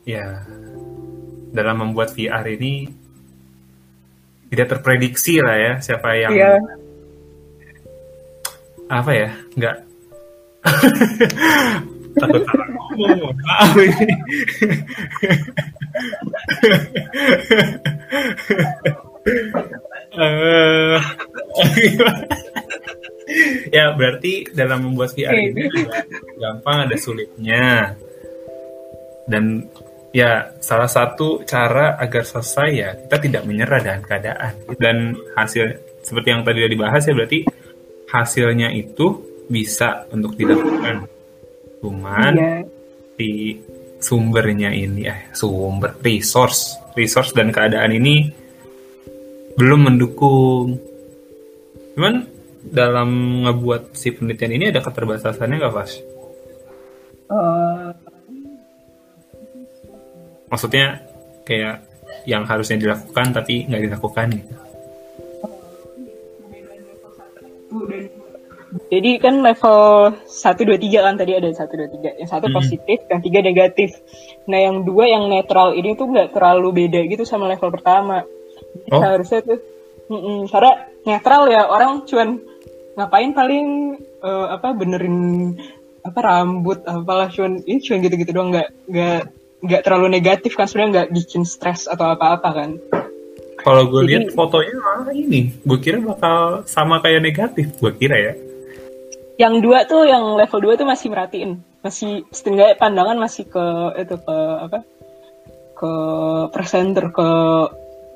ya 0.07 0.25
dalam 1.51 1.75
membuat 1.83 2.15
VR 2.15 2.47
ini 2.49 2.87
tidak 4.49 4.73
terprediksi 4.73 5.37
lah 5.37 5.53
ya 5.53 5.73
siapa 5.77 6.09
yang 6.15 6.31
Iya. 6.33 6.57
apa 8.89 9.11
ya 9.13 9.29
nggak 9.53 9.75
ngomong 12.97 13.33
maaf 13.43 13.73
ini 13.79 14.15
Eh, 20.19 20.97
ya 23.69 23.93
berarti 23.93 24.49
dalam 24.51 24.89
membuat 24.89 25.13
VR 25.13 25.37
ini 25.37 25.69
ada 25.69 26.01
gampang 26.39 26.77
ada 26.89 26.95
sulitnya. 26.97 27.93
Dan 29.29 29.69
ya 30.09 30.49
salah 30.57 30.89
satu 30.89 31.45
cara 31.45 31.93
agar 32.01 32.25
selesai 32.25 32.69
ya 32.73 32.89
kita 33.05 33.17
tidak 33.21 33.43
menyerah 33.45 33.79
dengan 33.79 34.01
keadaan. 34.01 34.53
Dan 34.81 35.13
hasil 35.37 35.77
seperti 36.01 36.27
yang 36.33 36.41
tadi 36.41 36.65
udah 36.65 36.73
dibahas 36.73 37.03
ya 37.05 37.13
berarti 37.13 37.39
hasilnya 38.09 38.73
itu 38.73 39.21
bisa 39.45 40.09
untuk 40.09 40.33
dilakukan 40.33 41.05
cuman 41.79 42.33
Iya. 42.35 42.51
di 43.19 43.59
sumbernya 43.99 44.71
ini 44.71 45.03
eh 45.07 45.31
sumber 45.35 45.99
resource 45.99 46.79
resource 46.95 47.35
dan 47.35 47.51
keadaan 47.51 47.91
ini 47.95 48.31
belum 49.59 49.91
mendukung 49.91 50.79
cuman 51.95 52.23
dalam 52.59 53.43
ngebuat 53.47 53.95
si 53.95 54.11
penelitian 54.11 54.55
ini 54.55 54.65
ada 54.71 54.83
keterbatasannya 54.83 55.55
nggak 55.59 55.73
Vas? 55.75 55.91
Eh, 57.29 57.89
Maksudnya 60.49 60.97
kayak 61.45 61.85
yang 62.25 62.43
harusnya 62.43 62.81
dilakukan 62.81 63.31
tapi 63.31 63.69
nggak 63.69 63.83
dilakukan 63.85 64.27
gitu. 64.33 64.55
Jadi 68.69 69.17
kan 69.17 69.41
level 69.41 69.77
1, 70.29 70.61
2, 70.61 70.77
3 70.77 71.01
kan 71.01 71.17
tadi 71.17 71.33
ada 71.33 71.49
1, 71.49 71.73
2, 71.73 71.89
3. 71.89 72.13
Yang 72.21 72.29
satu 72.29 72.47
Hmm. 72.53 72.57
positif, 72.61 72.99
yang 73.09 73.19
tiga 73.21 73.39
negatif. 73.41 73.89
Nah 74.45 74.59
yang 74.61 74.85
dua 74.85 75.09
yang 75.09 75.25
netral 75.25 75.73
ini 75.73 75.97
tuh 75.97 76.05
nggak 76.09 76.37
terlalu 76.37 76.85
beda 76.85 77.01
gitu 77.09 77.25
sama 77.25 77.49
level 77.49 77.73
pertama. 77.73 78.21
Jadi 78.85 78.93
Oh. 78.93 79.01
Seharusnya 79.01 79.39
tuh, 79.41 79.59
mm-mm. 80.13 80.37
karena 80.53 80.71
netral 81.05 81.43
ya 81.49 81.65
orang 81.65 82.05
cuman 82.05 82.29
ngapain 82.93 83.31
paling 83.33 83.67
eh, 84.21 84.47
apa 84.53 84.75
benerin 84.75 85.17
apa 86.03 86.19
rambut 86.21 86.83
apalah 86.85 87.31
cuman 87.31 87.63
ini 87.65 87.79
cuman 87.81 87.99
gitu-gitu 88.05 88.31
doang 88.35 88.49
nggak 88.53 88.69
nggak 88.89 89.21
nggak 89.59 89.81
terlalu 89.83 90.07
negatif 90.19 90.55
kan 90.55 90.67
sebenarnya 90.69 90.91
nggak 90.93 91.09
bikin 91.15 91.43
stres 91.43 91.89
atau 91.89 92.13
apa-apa 92.13 92.49
kan. 92.53 92.69
Kalau 93.59 93.91
gue 93.91 94.07
lihat 94.07 94.31
fotonya 94.31 94.71
malah 94.79 95.11
ini, 95.11 95.51
gue 95.51 95.77
kira 95.83 95.99
bakal 95.99 96.63
sama 96.63 97.03
kayak 97.03 97.19
negatif, 97.19 97.75
gue 97.75 97.91
kira 97.91 98.15
ya. 98.15 98.33
Yang 99.39 99.63
dua 99.63 99.87
tuh 99.87 100.03
yang 100.03 100.35
level 100.35 100.59
2 100.59 100.79
tuh 100.83 100.87
masih 100.87 101.07
merhatiin 101.07 101.63
masih 101.79 102.27
setengah 102.29 102.75
pandangan 102.75 103.15
masih 103.15 103.47
ke 103.47 103.65
itu 103.95 104.19
ke 104.19 104.37
apa 104.67 104.79
ke 105.79 105.91
presenter 106.51 107.07
ke 107.07 107.29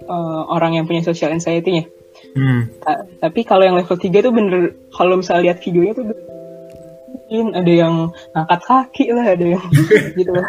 eh, 0.04 0.42
orang 0.52 0.76
yang 0.76 0.86
punya 0.86 1.02
social 1.02 1.32
anxiety-nya 1.32 1.88
Hmm. 2.34 2.70
Ta- 2.82 3.06
tapi 3.26 3.42
kalau 3.42 3.66
yang 3.66 3.74
level 3.74 3.98
3 3.98 4.10
tuh 4.22 4.34
bener 4.34 4.78
kalau 4.94 5.18
misalnya 5.18 5.50
lihat 5.50 5.60
videonya 5.66 5.94
tuh 5.98 6.06
bener 6.14 6.26
ada 7.58 7.74
yang 7.74 7.96
angkat 8.38 8.62
kaki 8.70 9.06
lah 9.10 9.26
ada 9.34 9.46
yang 9.58 9.64
gitu 10.18 10.32
lah 10.32 10.46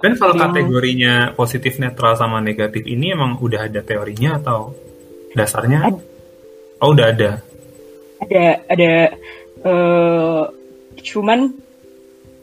Dan 0.00 0.12
kalau 0.16 0.36
Yang- 0.36 0.44
kategorinya 0.54 1.14
positif, 1.34 1.80
netral, 1.80 2.14
sama 2.14 2.38
negatif 2.38 2.84
ini 2.84 3.10
emang 3.16 3.36
udah 3.40 3.66
ada 3.68 3.80
teorinya 3.82 4.38
atau 4.38 4.76
dasarnya? 5.34 5.92
Oh 6.78 6.92
udah 6.94 7.06
ada. 7.10 7.30
Ada 8.30 8.46
ada 8.70 8.92
eh 9.60 10.42
cuman 11.00 11.50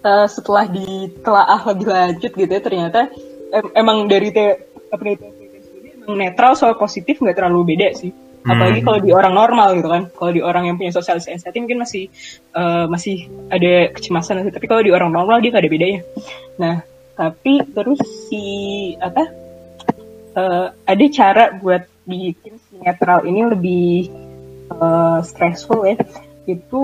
eh, 0.04 0.28
setelah 0.28 0.66
ditelaah 0.68 1.62
lebih 1.74 1.88
lanjut 1.88 2.32
gitu 2.36 2.52
ya 2.52 2.62
ternyata 2.62 3.10
em- 3.56 3.74
emang 3.74 4.06
dari 4.12 4.30
te 4.36 4.68
penelitian 4.92 5.32
sendiri 5.64 5.88
emang 5.98 6.20
netral 6.20 6.54
soal 6.60 6.76
positif 6.76 7.24
nggak 7.24 7.40
terlalu 7.40 7.74
beda 7.76 7.96
sih. 7.96 8.12
Apalagi 8.48 8.80
Hmm. 8.80 8.88
kalau 8.88 9.00
di 9.04 9.12
orang 9.12 9.34
normal 9.36 9.76
gitu 9.76 9.90
kan. 9.92 10.04
Kalau 10.16 10.32
di 10.32 10.40
orang 10.40 10.64
yang 10.72 10.76
punya 10.80 10.96
social 10.96 11.20
anxiety 11.20 11.60
mungkin 11.60 11.84
masih 11.84 12.08
eh, 12.56 12.86
masih 12.88 13.28
ada 13.52 13.92
kecemasan 13.92 14.48
tapi 14.52 14.66
kalau 14.72 14.80
di 14.84 14.92
orang 14.92 15.12
normal 15.12 15.40
dia 15.44 15.52
nggak 15.52 15.64
ada 15.64 15.72
bedanya. 15.72 16.00
Nah 16.60 16.76
tapi 17.18 17.66
terus 17.74 18.00
si 18.30 18.44
apa 19.04 19.24
eh, 20.38 20.68
ada 20.72 21.06
cara 21.12 21.52
buat 21.60 21.84
bikin 22.08 22.56
si 22.56 22.80
netral 22.80 23.28
ini 23.28 23.42
lebih 23.52 24.08
eh, 24.70 25.20
stressful 25.24 25.84
ya 25.84 25.96
itu 26.46 26.84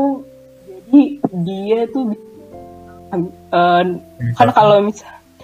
jadi 0.67 1.02
dia 1.43 1.80
tuh 1.89 2.13
eh, 3.13 3.84
kan 4.36 4.47
kalau 4.51 4.84
mis 4.84 4.99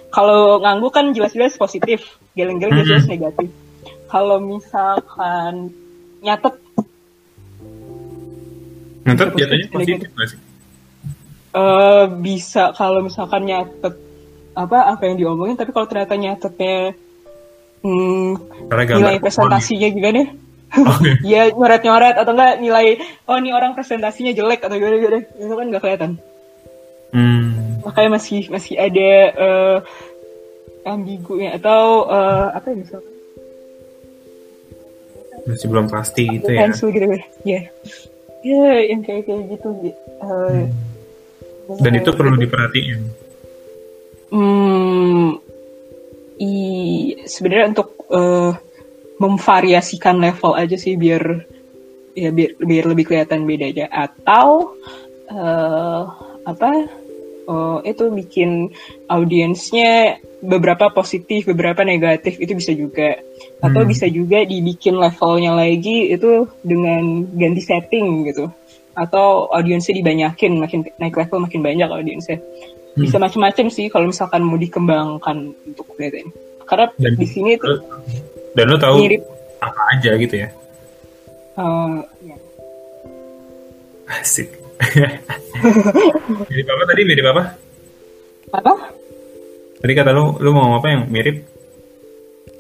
kalau 0.10 0.58
ngangguk 0.60 0.92
kan 0.92 1.14
jelas-jelas 1.14 1.54
positif 1.56 2.18
geleng-geleng 2.34 2.82
Mhm. 2.82 2.88
jelas 2.88 3.06
negatif 3.06 3.50
kalau 4.10 4.42
misalkan 4.42 5.70
nyatet 6.20 6.56
jatuhnya 9.06 9.66
negatif. 9.70 9.74
positif 9.74 10.10
nggak 10.14 10.28
sih? 10.30 10.40
eh 11.50 12.06
bisa 12.22 12.74
kalau 12.78 13.02
misalkan 13.02 13.42
nyatet 13.46 13.96
apa 14.54 14.78
apa 14.94 15.02
yang 15.10 15.18
diomongin 15.18 15.58
tapi 15.58 15.74
kalau 15.74 15.90
ternyata 15.90 16.14
nyatetnya 16.14 16.94
hmm, 17.82 18.30
nilai 18.70 19.18
pohon. 19.18 19.24
presentasinya 19.24 19.88
gimana 19.90 20.22
Oke. 20.30 20.49
ya 21.34 21.50
nyoret-nyoret 21.54 22.16
atau 22.18 22.34
enggak 22.34 22.62
nilai 22.62 23.02
oh 23.26 23.38
ini 23.38 23.50
orang 23.54 23.74
presentasinya 23.74 24.32
jelek 24.34 24.62
atau 24.66 24.78
gimana 24.78 24.98
gimana 25.02 25.20
itu 25.26 25.54
kan 25.54 25.68
nggak 25.70 25.84
kelihatan. 25.84 26.12
Hmm. 27.10 27.82
makanya 27.82 28.22
masih 28.22 28.54
masih 28.54 28.78
ada 28.78 29.10
eh 29.34 29.78
ambigunya 30.86 31.58
atau 31.58 32.06
eh, 32.08 32.48
apa 32.54 32.68
ya 32.70 33.00
Masih 35.48 35.68
belum 35.72 35.88
pasti 35.90 36.30
gitu 36.30 36.52
ya. 36.52 36.68
pensil 36.68 36.94
gitu 36.94 37.06
ya. 37.48 37.60
Ya 38.46 38.64
yang 38.86 39.02
kayak 39.02 39.26
kayak 39.26 39.44
gitu 39.58 39.70
eh, 39.90 40.70
Dan 41.80 41.94
itu 41.98 42.10
perlu 42.14 42.38
diperhatiin. 42.38 43.00
Hmm, 44.30 45.42
i 46.38 46.54
sebenarnya 47.26 47.66
untuk 47.74 47.90
eh, 48.14 48.52
memvariasikan 49.20 50.18
level 50.18 50.56
aja 50.56 50.80
sih 50.80 50.96
biar 50.96 51.44
ya 52.16 52.32
biar 52.32 52.56
biar 52.58 52.86
lebih 52.88 53.06
kelihatan 53.12 53.44
bedanya 53.46 53.92
atau 53.92 54.74
eh, 55.30 56.02
apa 56.48 56.70
uh, 57.50 57.78
itu 57.82 58.14
bikin 58.14 58.70
audiensnya 59.10 60.22
beberapa 60.40 60.94
positif, 60.94 61.50
beberapa 61.50 61.82
negatif 61.82 62.38
itu 62.38 62.54
bisa 62.56 62.72
juga. 62.72 63.18
Atau 63.60 63.84
Hmm. 63.84 63.90
bisa 63.90 64.06
juga 64.08 64.46
dibikin 64.46 64.96
levelnya 64.96 65.58
lagi 65.58 66.14
itu 66.14 66.48
dengan 66.62 67.26
ganti 67.36 67.62
setting 67.66 68.30
gitu. 68.30 68.48
Atau 68.94 69.50
audiensnya 69.52 69.98
dibanyakin, 69.98 70.60
makin 70.62 70.86
naik 71.02 71.18
level 71.18 71.44
makin 71.44 71.62
banyak 71.66 71.90
audiensnya. 71.90 72.38
Bisa 72.96 73.16
macam-macam 73.16 73.72
sih 73.72 73.88
kalau 73.88 74.12
misalkan 74.12 74.44
mau 74.44 74.60
dikembangkan 74.60 75.56
untuk 75.68 75.88
ini. 76.00 76.32
Karena 76.68 76.86
Dan- 77.02 77.18
di 77.18 77.28
sini 77.28 77.58
tuh 77.58 77.82
Dan 78.60 78.68
lo 78.68 78.76
tahu 78.76 78.96
mirip 79.00 79.24
apa 79.64 79.82
aja 79.96 80.12
gitu 80.20 80.36
ya? 80.36 80.48
uh, 81.56 82.04
ya, 82.20 82.36
Asik. 84.20 84.52
mirip 86.52 86.68
apa 86.68 86.84
tadi? 86.84 87.02
Mirip 87.08 87.26
apa? 87.32 87.44
apa? 88.52 88.74
Tadi 89.80 89.94
kata 89.96 90.12
lu, 90.12 90.36
lu 90.44 90.52
mau 90.52 90.76
apa 90.76 90.92
yang 90.92 91.08
mirip? 91.08 91.40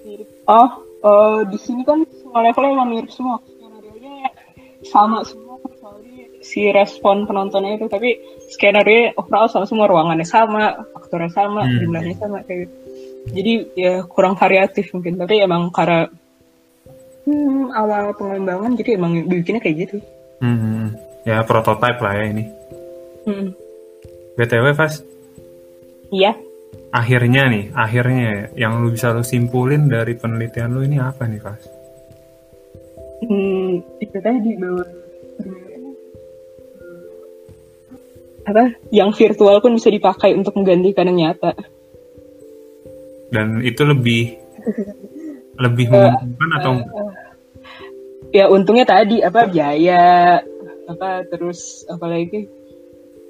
mirip 0.08 0.28
oh 0.48 0.70
eh, 1.04 1.40
di 1.52 1.58
sini 1.60 1.84
kan 1.84 2.00
semua 2.16 2.48
levelnya 2.48 2.80
emang 2.80 2.90
mirip 2.96 3.12
semua 3.12 3.44
skenario 3.44 3.92
nya 4.00 4.32
sama 4.88 5.28
semua 5.28 5.60
kecuali 5.60 6.32
si 6.40 6.72
respon 6.72 7.28
penontonnya 7.28 7.76
itu 7.76 7.92
tapi 7.92 8.16
skenario 8.48 9.12
overall 9.20 9.52
sama 9.52 9.68
semua 9.68 9.92
ruangannya 9.92 10.24
sama 10.24 10.80
aktornya 10.96 11.28
sama 11.36 11.68
Hmm. 11.68 11.80
jumlahnya 11.84 12.16
sama 12.16 12.40
kayak 12.48 12.72
gitu 12.72 12.76
jadi 13.30 13.54
ya 13.78 13.94
kurang 14.06 14.36
variatif 14.36 14.92
mungkin 14.94 15.18
tapi 15.18 15.42
emang 15.42 15.70
karena 15.70 16.10
hmm, 17.26 17.74
awal 17.74 18.14
pengembangan 18.18 18.76
jadi 18.78 18.98
emang 18.98 19.26
bikinnya 19.30 19.62
kayak 19.62 19.78
gitu 19.90 19.98
Hmm, 20.40 20.96
ya 21.28 21.44
prototype 21.44 22.00
lah 22.00 22.16
ya 22.16 22.26
ini. 22.32 22.48
hmm. 23.28 23.48
BTW, 24.40 24.72
Fas, 24.72 25.04
iya 26.16 26.32
akhirnya 26.96 27.52
nih, 27.52 27.76
akhirnya 27.76 28.56
yang 28.56 28.80
lu 28.80 28.96
bisa 28.96 29.12
lu 29.12 29.20
simpulin 29.20 29.92
dari 29.92 30.16
penelitian 30.16 30.72
lu 30.72 30.82
ini 30.88 30.96
apa 30.96 31.28
nih, 31.28 31.44
Fas? 31.44 31.60
Hmm, 33.20 33.84
itu 34.00 34.18
tadi 34.24 34.52
bahwa 34.56 34.84
apa 38.48 38.64
yang 38.90 39.12
virtual 39.12 39.60
pun 39.60 39.76
bisa 39.76 39.92
dipakai 39.92 40.34
untuk 40.34 40.56
menggantikan 40.56 41.12
yang 41.12 41.36
nyata. 41.36 41.54
Dan 43.30 43.62
itu 43.62 43.82
lebih 43.86 44.36
lebih 45.60 45.86
menguntungkan 45.92 46.50
atau 46.62 46.74
Ya 48.30 48.46
untungnya 48.46 48.86
tadi 48.86 49.26
apa 49.26 49.50
biaya 49.50 50.38
apa 50.86 51.26
terus 51.34 51.82
apalagi 51.90 52.46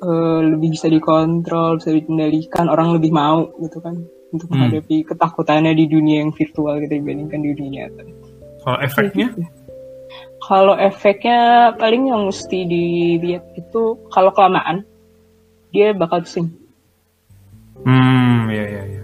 eh, 0.04 0.40
lebih 0.44 0.76
bisa 0.76 0.92
dikontrol, 0.92 1.80
bisa 1.80 1.96
dikendalikan, 1.96 2.68
orang 2.68 3.00
lebih 3.00 3.12
mau 3.16 3.48
gitu 3.64 3.80
kan 3.80 3.96
untuk 4.30 4.52
Hmm. 4.52 4.68
menghadapi 4.68 5.08
ketakutannya 5.08 5.74
di 5.74 5.86
dunia 5.90 6.22
yang 6.22 6.32
virtual 6.36 6.78
gitu 6.84 6.94
dibandingkan 7.00 7.40
di 7.42 7.52
dunia 7.56 7.88
nyata. 7.90 8.04
kalau 8.60 8.80
efeknya? 8.84 9.28
Kalau 10.44 10.76
efeknya 10.76 11.72
paling 11.80 12.12
yang 12.12 12.28
mesti 12.28 12.60
dilihat 12.68 13.44
itu 13.56 13.96
kalau 14.12 14.36
kelamaan 14.36 14.84
dia 15.72 15.96
bakal 15.96 16.22
pusing. 16.28 16.52
Hmm, 17.88 18.52
ya 18.52 18.66
ya 18.68 18.84
ya. 18.84 19.04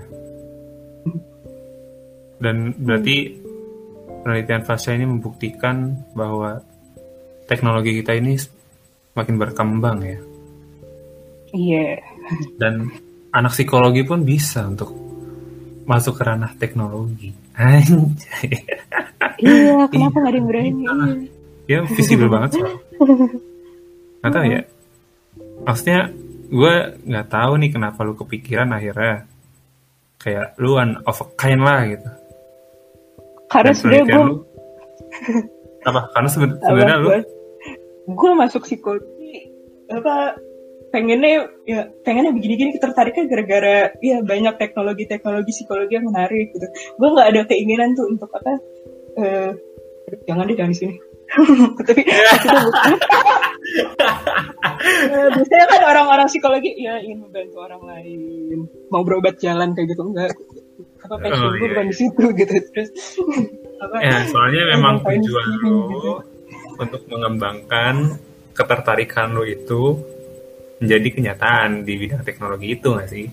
Dan 2.46 2.78
berarti 2.78 3.34
penelitian 4.22 4.62
Fasya 4.62 4.94
ini 4.94 5.10
membuktikan 5.10 5.98
bahwa 6.14 6.62
teknologi 7.50 7.98
kita 8.06 8.14
ini 8.14 8.38
makin 9.18 9.42
berkembang 9.42 9.98
ya. 10.06 10.20
Iya. 11.50 12.06
Dan 12.62 12.94
anak 13.34 13.58
psikologi 13.58 14.06
pun 14.06 14.22
bisa 14.22 14.62
untuk 14.70 14.94
masuk 15.90 16.22
ke 16.22 16.24
ranah 16.26 16.54
teknologi. 16.54 17.34
Anjay. 17.58 18.62
Iya, 19.42 19.86
kenapa 19.94 20.22
nggak 20.22 20.30
ada 20.30 20.38
yang 20.38 20.48
berani? 20.50 20.84
Iya. 20.86 21.14
Ya 21.66 21.80
visible 21.90 22.30
banget 22.30 22.62
soalnya. 22.62 22.78
Gak 24.22 24.32
tau 24.34 24.46
ya. 24.46 24.62
Maksudnya 25.66 26.00
gue 26.46 26.76
nggak 27.10 27.28
tahu 27.30 27.52
nih 27.58 27.72
kenapa 27.74 28.06
lu 28.06 28.14
kepikiran 28.14 28.70
akhirnya 28.70 29.26
kayak 30.22 30.54
lu 30.62 30.78
one 30.78 31.02
of 31.10 31.18
a 31.22 31.28
kind 31.34 31.62
lah 31.66 31.82
gitu. 31.90 32.10
Karena 33.56 33.74
sebenarnya 33.74 34.06
gue 34.06 34.24
lu? 34.24 34.36
Apa? 35.86 36.02
Karena 36.12 36.30
seben- 36.30 36.60
sebenarnya 36.60 36.98
lu? 37.00 37.10
gue 38.06 38.32
masuk 38.38 38.70
psikologi 38.70 39.50
apa 39.90 40.38
pengennya 40.94 41.50
ya 41.66 41.90
pengennya 42.06 42.38
begini-gini 42.38 42.78
tertariknya 42.78 43.26
gara-gara 43.26 43.90
ya 43.98 44.22
banyak 44.22 44.62
teknologi-teknologi 44.62 45.50
psikologi 45.50 45.98
yang 45.98 46.06
menarik 46.06 46.54
gitu. 46.54 46.68
Gue 47.02 47.10
nggak 47.18 47.30
ada 47.34 47.42
keinginan 47.50 47.98
tuh 47.98 48.06
untuk 48.14 48.30
apa 48.30 48.62
eh 49.18 49.50
jangan 50.30 50.46
deh 50.46 50.54
jangan 50.54 50.72
di 50.74 50.80
sini. 50.86 50.96
Tapi 51.82 52.02
maksudnya 52.06 52.62
bukan 52.62 52.94
Eh, 54.86 55.28
biasanya 55.34 55.66
kan 55.66 55.82
orang-orang 55.82 56.28
psikologi 56.30 56.78
ya 56.78 57.02
ingin 57.02 57.26
membantu 57.26 57.58
orang 57.66 57.82
lain. 57.90 58.70
Mau 58.94 59.02
berobat 59.02 59.42
jalan 59.42 59.74
kayak 59.74 59.98
gitu 59.98 60.14
enggak 60.14 60.30
apa 61.06 61.16
passion 61.22 61.46
Oh, 61.46 61.52
gue 61.54 61.62
iya. 61.62 61.72
bukan 61.78 61.86
di 61.86 61.96
situ 61.96 62.24
gitu 62.34 62.54
terus 62.74 62.90
apa 63.78 63.96
ya 64.02 64.18
soalnya 64.26 64.64
memang 64.74 64.96
tujuan 65.06 65.48
lu 65.62 65.78
gitu. 65.94 66.12
untuk 66.82 67.02
mengembangkan 67.08 68.18
ketertarikan 68.58 69.36
lu 69.38 69.44
itu 69.46 70.00
menjadi 70.82 71.08
kenyataan 71.14 71.86
di 71.88 71.94
bidang 71.96 72.24
teknologi 72.28 72.76
itu 72.76 72.88
nggak 72.92 73.08
sih? 73.08 73.28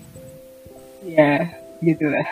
ya 1.03 1.43
gitu 1.83 2.07
lah 2.07 2.23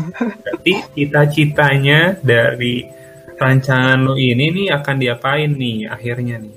Berarti 0.46 0.72
cita-citanya 0.94 2.14
dari 2.22 2.86
rancangan 3.34 3.98
lu 3.98 4.14
ini 4.14 4.46
nih 4.54 4.66
akan 4.70 4.96
diapain 5.02 5.50
nih 5.50 5.90
akhirnya 5.90 6.38
nih? 6.38 6.54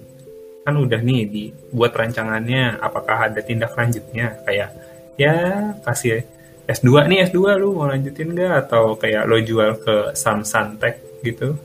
Kan 0.62 0.78
udah 0.78 1.02
nih 1.02 1.26
dibuat 1.26 1.98
rancangannya, 1.98 2.78
apakah 2.78 3.34
ada 3.34 3.42
tindak 3.42 3.74
lanjutnya 3.74 4.38
kayak 4.46 4.70
ya 5.18 5.36
kasih 5.82 6.22
S2 6.64 7.12
nih 7.12 7.28
S2 7.28 7.60
lu 7.60 7.76
mau 7.76 7.92
lanjutin 7.92 8.32
nggak 8.32 8.68
atau 8.68 8.96
kayak 8.96 9.28
lo 9.28 9.36
jual 9.44 9.76
ke 9.84 10.16
Samsung 10.16 10.80
Tech 10.80 10.96
gitu? 11.20 11.60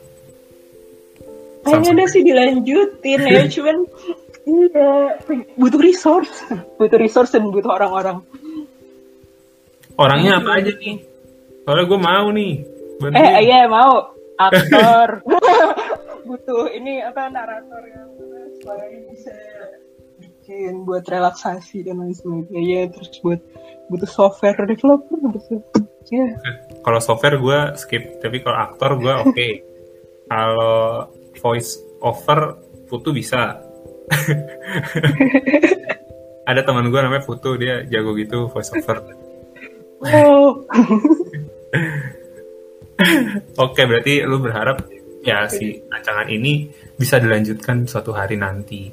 Kayaknya 1.63 1.91
udah 1.95 2.09
sih 2.11 2.23
dilanjutin 2.27 3.21
ya, 3.23 3.43
cuman 3.55 3.77
iya 4.49 4.91
butuh 5.55 5.79
resource, 5.79 6.51
butuh 6.81 6.99
resource 6.99 7.31
dan 7.31 7.47
butuh 7.55 7.79
orang-orang. 7.79 8.19
Orangnya 9.99 10.43
apa 10.43 10.63
aja 10.63 10.73
nih? 10.75 11.03
Soalnya 11.63 11.85
gue 11.85 12.01
mau 12.01 12.27
nih. 12.35 12.55
Eh 12.59 12.99
bantuin. 12.99 13.39
iya 13.45 13.61
mau 13.71 14.19
aktor, 14.39 15.23
butuh 16.29 16.75
ini 16.75 17.03
apa 17.03 17.31
narator 17.31 17.83
yang 17.87 18.11
suaranya 18.63 19.01
bisa 19.15 19.35
bikin 20.19 20.83
buat 20.83 21.07
relaksasi 21.07 21.87
dan 21.87 22.03
lain 22.03 22.15
sebagainya, 22.15 22.91
terus 22.95 23.15
buat 23.23 23.43
butuh 23.89 24.09
software 24.09 24.67
developer 24.69 25.17
butuh. 25.19 25.61
Ya, 26.09 26.25
Kalau 26.81 27.01
software 27.05 27.37
gue 27.37 27.59
skip, 27.77 28.25
tapi 28.25 28.41
kalau 28.41 28.57
aktor 28.57 28.97
gue 28.97 29.13
oke. 29.25 29.49
kalau 30.29 31.09
voice 31.41 31.81
over 32.01 32.57
Putu 32.89 33.13
bisa. 33.13 33.61
Ada 36.49 36.65
teman 36.65 36.89
gue 36.89 37.01
namanya 37.01 37.25
Putu, 37.25 37.61
dia 37.61 37.85
jago 37.85 38.17
gitu 38.17 38.49
voice 38.49 38.73
over. 38.73 39.05
oh, 40.01 40.65
Oke, 43.69 43.85
berarti 43.85 44.25
lu 44.25 44.41
berharap 44.41 44.89
ya 45.23 45.47
si 45.47 45.79
rancangan 45.87 46.27
ini 46.33 46.73
bisa 46.97 47.21
dilanjutkan 47.21 47.87
suatu 47.87 48.17
hari 48.17 48.41
nanti, 48.41 48.89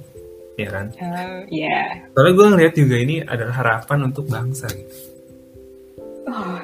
ya 0.55 0.69
kan? 0.71 0.85
Eh, 0.95 1.39
ya. 1.63 1.79
Soalnya 2.15 2.33
gue 2.33 2.47
ngeliat 2.55 2.73
juga 2.75 2.95
ini 2.95 3.15
adalah 3.23 3.55
harapan 3.59 3.99
untuk 4.07 4.25
bangsa 4.27 4.67
gitu. 4.71 4.95
Oh, 6.25 6.57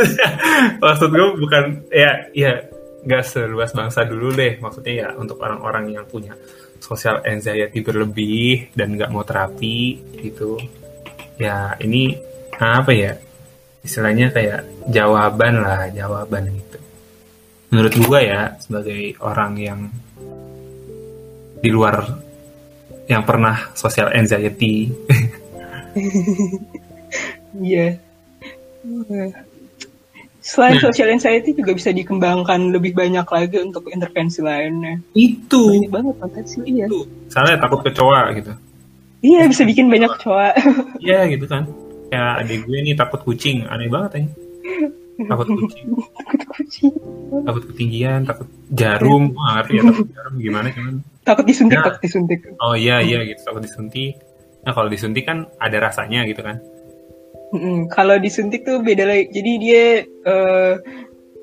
Maksud 0.82 1.10
gue 1.12 1.28
bukan 1.36 1.64
ya 1.92 2.32
ya 2.32 2.64
nggak 3.04 3.22
seluas 3.26 3.70
bangsa 3.76 4.06
dulu 4.08 4.32
deh. 4.32 4.56
Maksudnya 4.58 4.94
ya 4.94 5.08
untuk 5.18 5.36
orang-orang 5.42 5.92
yang 5.92 6.06
punya 6.08 6.32
social 6.80 7.20
anxiety 7.26 7.82
berlebih 7.84 8.72
dan 8.72 8.96
nggak 8.96 9.12
mau 9.12 9.26
terapi 9.26 10.00
gitu. 10.22 10.56
Ya 11.36 11.76
ini 11.82 12.16
apa 12.56 12.88
ya 12.96 13.12
istilahnya 13.84 14.32
kayak 14.32 14.64
jawaban 14.88 15.60
lah 15.60 15.92
jawaban 15.92 16.50
gitu. 16.56 16.78
Menurut 17.70 17.94
gue 17.94 18.20
ya 18.24 18.56
sebagai 18.62 19.12
orang 19.20 19.52
yang 19.60 19.80
di 21.60 21.68
luar 21.68 22.25
yang 23.06 23.22
pernah 23.22 23.70
social 23.72 24.10
anxiety 24.10 24.90
Iya. 27.56 27.96
Selain 30.44 30.76
Nah. 30.76 30.82
social 30.84 31.08
anxiety 31.10 31.50
juga 31.56 31.72
bisa 31.72 31.90
dikembangkan 31.90 32.70
lebih 32.70 32.94
banyak 32.94 33.24
lagi 33.24 33.56
untuk 33.58 33.88
intervensi 33.90 34.38
lainnya. 34.38 35.00
itu 35.10 35.58
Banyak 35.72 35.90
banget 35.90 36.14
potensi 36.20 36.56
iya. 36.62 36.86
itu. 36.86 37.02
Soalnya 37.26 37.58
takut 37.58 37.80
kecoa 37.82 38.30
gitu. 38.36 38.52
Iya 39.24 39.48
bisa 39.48 39.64
bikin 39.64 39.88
banyak 39.88 40.12
cowok. 40.20 40.54
Iya 41.06 41.26
gitu 41.32 41.46
kan. 41.48 41.64
kayak 42.06 42.46
adik 42.46 42.62
gue 42.62 42.78
nih 42.86 42.94
takut 42.94 43.18
kucing 43.18 43.66
aneh 43.66 43.90
banget 43.90 44.12
ya 44.14 44.24
takut 45.26 45.46
kucing 45.50 45.90
takut 46.22 46.40
kucing 46.54 46.92
takut 47.42 47.62
ketinggian 47.66 48.20
takut 48.22 48.46
jarum 48.70 49.34
ngerti 49.34 49.72
ya 49.74 49.82
takut 49.90 50.06
jarum 50.14 50.34
gimana 50.38 50.70
cuman 50.70 51.02
takut 51.26 51.44
disuntik 51.44 51.76
Nah. 51.76 51.90
takut 51.90 52.02
disuntik. 52.02 52.40
Oh 52.62 52.72
iya 52.72 53.02
iya 53.02 53.26
gitu. 53.26 53.42
Takut 53.42 53.66
disuntik. 53.66 54.14
Nah 54.62 54.72
kalau 54.72 54.86
disuntik 54.86 55.26
kan 55.26 55.50
ada 55.58 55.76
rasanya 55.82 56.22
gitu 56.24 56.40
kan. 56.40 56.62
Mm-mm. 57.46 57.86
kalau 57.86 58.18
disuntik 58.18 58.62
tuh 58.62 58.82
beda 58.82 59.06
lagi. 59.06 59.30
Jadi 59.30 59.52
dia 59.58 59.84
eh, 60.02 60.74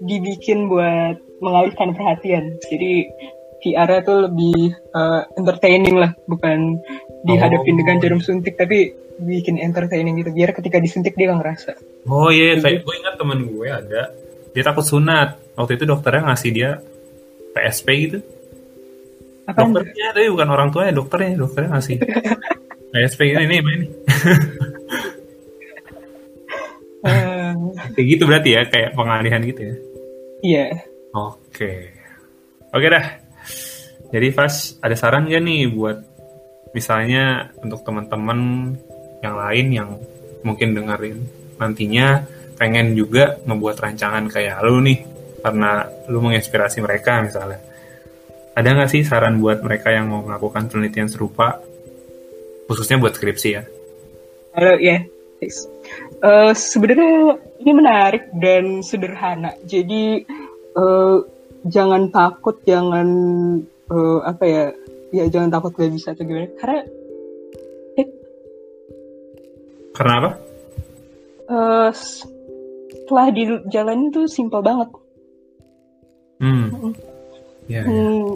dibikin 0.01 0.67
buat 0.67 1.15
mengalihkan 1.39 1.95
perhatian. 1.95 2.59
Jadi 2.67 3.07
VR 3.63 4.03
tuh 4.03 4.27
lebih 4.27 4.71
eh, 4.73 5.21
entertaining 5.35 5.95
lah. 5.95 6.11
Bukan 6.27 6.79
dihadapin 7.23 7.75
Oh. 7.75 7.79
dengan 7.79 7.95
jarum 8.03 8.19
suntik 8.19 8.59
tapi 8.59 8.91
bikin 9.19 9.55
entertaining 9.55 10.19
gitu. 10.19 10.31
Biar 10.31 10.51
ketika 10.51 10.79
disuntik 10.79 11.15
dia 11.15 11.31
gak 11.31 11.39
ngerasa. 11.39 11.71
Oh 12.03 12.27
iya 12.27 12.59
kayak 12.59 12.83
gue 12.83 12.95
ingat 12.99 13.15
temen 13.15 13.39
gue 13.47 13.67
ada. 13.71 14.11
Dia 14.51 14.63
takut 14.63 14.83
sunat. 14.83 15.39
Waktu 15.55 15.79
itu 15.79 15.85
dokternya 15.87 16.27
ngasih 16.27 16.51
dia 16.51 16.71
PSP 17.53 17.87
gitu 18.09 18.19
apa 19.43 19.59
dokternya 19.59 20.07
tapi 20.15 20.27
bukan 20.31 20.49
orang 20.49 20.69
tuanya 20.71 20.93
dokternya 20.95 21.35
dokternya 21.35 21.69
ngasih 21.75 21.97
PSP 22.93 23.21
ini 23.47 23.57
main 23.59 23.79
nih 23.83 23.91
Eh, 27.03 27.51
kayak 27.99 28.07
gitu 28.15 28.23
berarti 28.23 28.55
ya 28.55 28.63
kayak 28.63 28.95
pengalihan 28.95 29.43
gitu 29.43 29.59
ya 29.59 29.75
iya 30.39 30.67
Oke. 31.13 31.93
Oke 32.73 32.87
dah. 32.89 33.05
Jadi 34.09 34.27
Vas, 34.33 34.81
ada 34.81 34.97
saran 34.97 35.29
gak 35.29 35.45
nih 35.45 35.69
buat 35.69 35.97
misalnya 36.73 37.53
untuk 37.61 37.85
teman-teman 37.85 38.73
yang 39.21 39.35
lain 39.37 39.67
yang 39.69 39.89
mungkin 40.41 40.73
dengerin 40.73 41.21
nantinya 41.61 42.25
pengen 42.57 42.97
juga 42.97 43.37
membuat 43.45 43.77
rancangan 43.77 44.25
kayak 44.25 44.65
lu 44.65 44.81
nih 44.81 45.05
karena 45.45 45.85
lu 46.09 46.17
menginspirasi 46.17 46.81
mereka 46.81 47.21
misalnya. 47.21 47.61
Ada 48.53 48.69
nggak 48.69 48.91
sih 48.93 49.01
saran 49.01 49.41
buat 49.41 49.65
mereka 49.65 49.89
yang 49.89 50.13
mau 50.13 50.21
melakukan 50.21 50.69
penelitian 50.69 51.09
serupa 51.09 51.57
khususnya 52.69 53.01
buat 53.01 53.17
skripsi 53.17 53.49
ya? 53.49 53.63
Halo, 54.53 54.77
ya. 54.77 55.01
Yes. 55.41 55.65
Eh, 56.23 56.53
sebenarnya 56.53 57.41
ini 57.59 57.71
menarik 57.73 58.29
dan 58.37 58.85
sederhana. 58.85 59.57
Jadi 59.65 60.21
eh, 60.77 61.17
jangan 61.65 62.13
takut, 62.13 62.61
jangan 62.61 63.07
eh, 63.89 64.19
apa 64.21 64.43
ya, 64.45 64.63
ya 65.09 65.25
jangan 65.33 65.49
takut 65.49 65.73
gak 65.73 65.89
bisa 65.89 66.13
atau 66.13 66.23
gimana. 66.23 66.47
Karena 66.61 66.79
eh, 67.97 68.07
Karena 69.97 70.13
apa? 70.21 70.31
s- 71.89 72.25
setelah 73.03 73.27
dijalanin 73.33 74.13
tuh 74.13 74.29
simple 74.29 74.61
banget. 74.61 74.89
Hmm. 76.39 76.93
Ya, 77.67 77.79
ya. 77.79 77.87
Hmm, 77.87 78.32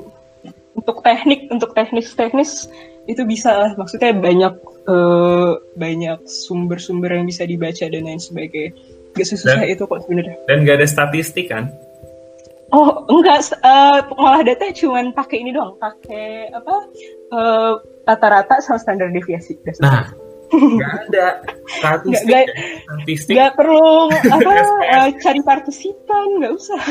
untuk 0.87 1.03
teknik, 1.03 1.51
untuk 1.51 1.75
teknis-teknis 1.75 2.71
itu 3.11 3.27
bisa 3.27 3.51
lah. 3.51 3.71
Maksudnya 3.75 4.15
banyak 4.15 4.55
eh, 4.87 5.51
banyak 5.75 6.23
sumber-sumber 6.23 7.11
yang 7.11 7.27
bisa 7.27 7.43
dibaca 7.43 7.83
dan 7.91 8.07
lain 8.07 8.23
sebagainya. 8.23 8.71
Gak 9.19 9.27
susah 9.27 9.59
Dan- 9.59 9.67
itu 9.67 9.83
kok 9.83 9.99
sebenarnya. 10.07 10.39
Dan 10.47 10.63
gak 10.63 10.79
ada 10.79 10.87
statistik 10.87 11.51
kan? 11.51 11.67
Oh 12.71 13.03
enggak, 13.07 13.51
eh, 13.63 13.99
pengolah 14.11 14.43
data 14.43 14.71
cuman 14.75 15.11
pakai 15.11 15.39
ini 15.43 15.51
doang, 15.55 15.75
pakai 15.75 16.51
apa 16.55 16.75
eh, 17.35 17.73
rata-rata 18.07 18.63
sama 18.63 18.79
standar 18.79 19.11
deviasi. 19.11 19.59
Nah, 19.83 20.11
nggak 20.75 20.93
ada 21.11 21.27
statistik. 21.67 22.27
Nggak- 22.27 22.47
ya. 22.47 22.55
Statistik 22.83 23.33
nggak 23.35 23.53
perlu 23.55 24.11
apa 24.11 24.51
eh, 24.99 25.09
cari 25.19 25.41
partisipan, 25.43 26.27
nggak 26.43 26.53
usah. 26.55 26.81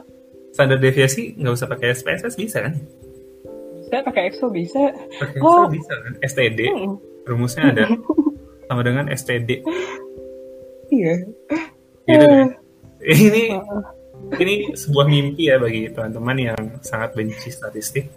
standar 0.56 0.80
deviasi 0.80 1.36
nggak 1.36 1.54
usah 1.60 1.66
pakai 1.68 1.92
SPSS 1.92 2.34
bisa 2.36 2.64
kan? 2.64 2.72
Bisa 3.88 4.04
pakai 4.04 4.22
Excel 4.28 4.48
bisa. 4.52 4.82
Pakai 5.16 5.38
Oh. 5.40 5.64
Excel 5.64 5.72
bisa 5.72 5.92
kan? 5.96 6.12
STD 6.20 6.60
Hmm, 6.68 6.94
rumusnya 7.24 7.64
ada 7.72 7.84
sama 8.68 8.84
dengan 8.84 9.08
STD 9.08 9.64
iya. 10.88 11.14
gitu 12.04 12.12
Eh, 12.12 12.16
kan? 12.20 12.48
Ini 13.08 13.42
Heeh. 13.56 13.82
ini 14.42 14.54
sebuah 14.74 15.06
mimpi 15.06 15.48
ya 15.48 15.56
bagi 15.56 15.88
teman-teman 15.88 16.36
yang 16.36 16.60
sangat 16.82 17.14
benci 17.14 17.48
statistik. 17.48 18.10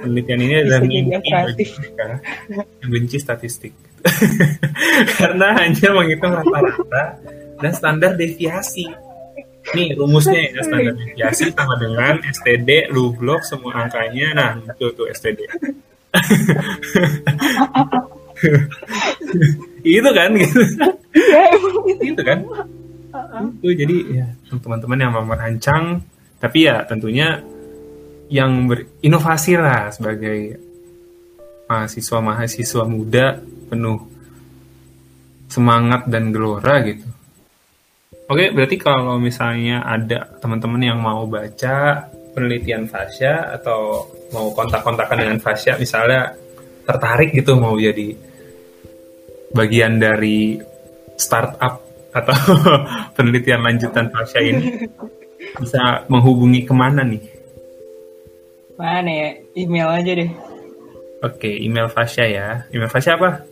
Penelitian 0.00 0.40
ini 0.40 0.54
adalah 0.64 0.80
mimpi 0.80 1.18
bagi 1.28 1.64
mereka 1.68 2.06
yang 2.80 2.88
benci 2.88 3.16
statistik. 3.20 3.74
Karena 5.20 5.52
hanya 5.60 5.88
menghitung 5.92 6.32
rata-rata 6.32 7.02
dan 7.60 7.72
standar 7.74 8.16
deviasi. 8.16 8.88
Nih 9.76 9.94
rumusnya 9.94 10.50
ya 10.50 10.62
standar 10.66 10.94
deviasi 10.98 11.54
sama 11.54 11.74
dengan 11.78 12.18
STD, 12.22 12.90
lu 12.90 13.14
blok 13.14 13.46
semua 13.46 13.86
angkanya. 13.86 14.34
Nah 14.34 14.50
itu 14.66 14.90
tuh 14.94 15.06
STD. 15.10 15.46
itu 19.84 20.10
kan 20.12 20.30
gitu. 20.34 20.60
Iya 21.10 21.40
emang 21.58 21.74
gitu. 21.86 22.02
itu 22.14 22.22
kan 22.22 22.38
itu 23.58 23.68
jadi 23.74 23.96
ya 24.22 24.26
teman-teman 24.62 24.98
yang 25.02 25.12
mau 25.12 25.26
merancang 25.26 26.02
tapi 26.38 26.70
ya 26.70 26.86
tentunya 26.86 27.42
yang 28.30 28.70
berinovasi 28.70 29.58
lah 29.58 29.90
sebagai 29.90 30.56
mahasiswa-mahasiswa 31.66 32.84
muda 32.86 33.42
penuh 33.70 34.06
semangat 35.50 36.06
dan 36.06 36.30
gelora 36.30 36.78
gitu. 36.86 37.06
Oke, 38.30 38.54
berarti 38.54 38.78
kalau 38.78 39.18
misalnya 39.18 39.82
ada 39.82 40.22
teman-teman 40.38 40.78
yang 40.78 41.02
mau 41.02 41.26
baca 41.26 42.06
penelitian 42.30 42.86
Fasya 42.86 43.58
atau 43.58 44.06
mau 44.30 44.54
kontak-kontakan 44.54 45.18
dengan 45.18 45.38
Fasya, 45.42 45.74
misalnya 45.74 46.38
tertarik 46.86 47.34
gitu 47.34 47.58
mau 47.58 47.74
jadi 47.74 48.14
bagian 49.50 49.98
dari 49.98 50.62
startup 51.18 51.82
atau 52.14 52.34
penelitian 53.18 53.66
lanjutan 53.66 54.14
Fasya 54.14 54.40
ini, 54.46 54.86
bisa 55.58 56.06
menghubungi 56.06 56.62
ke 56.62 56.70
mana 56.70 57.02
nih? 57.02 57.22
Mana 58.78 59.10
ya? 59.10 59.28
Email 59.58 59.90
aja 59.90 60.12
deh. 60.14 60.30
Oke, 61.26 61.50
email 61.50 61.90
Fasya 61.90 62.24
ya. 62.30 62.46
Email 62.70 62.94
Fasya 62.94 63.18
apa? 63.18 63.49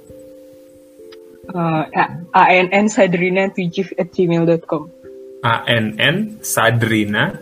Uh, 1.48 1.88
ANN 2.36 2.92
Sadrina 2.92 3.48
7 3.48 3.96
at 3.96 4.12
gmail.com 4.12 4.82
ANN 5.40 6.44
Sadrina 6.44 7.40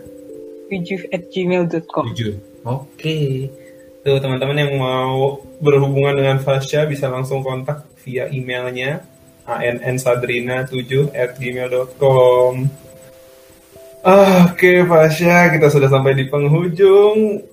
7 0.71 1.11
at 1.11 1.27
gmail.com 1.27 2.05
7. 2.15 2.67
Oke. 2.67 3.19
Tuh 4.07 4.17
teman-teman 4.23 4.55
yang 4.55 4.73
mau 4.79 5.43
berhubungan 5.59 6.15
dengan 6.15 6.37
Fasya 6.39 6.87
bisa 6.87 7.11
langsung 7.11 7.43
kontak 7.43 7.83
via 8.07 8.31
emailnya 8.31 9.03
annsadrina7 9.47 11.15
at 11.15 11.39
gmail.com 11.39 12.53
Oke 14.07 14.73
Fasya, 14.87 15.51
kita 15.51 15.67
sudah 15.67 15.91
sampai 15.91 16.15
di 16.15 16.31
penghujung 16.31 17.43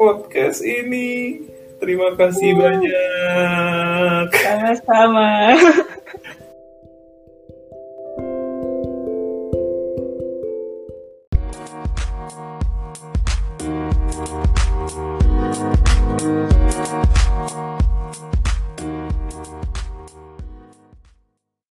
podcast 0.00 0.64
ini. 0.64 1.44
Terima 1.80 2.12
kasih 2.12 2.50
banyak. 2.60 4.26
Sama-sama 4.36 5.56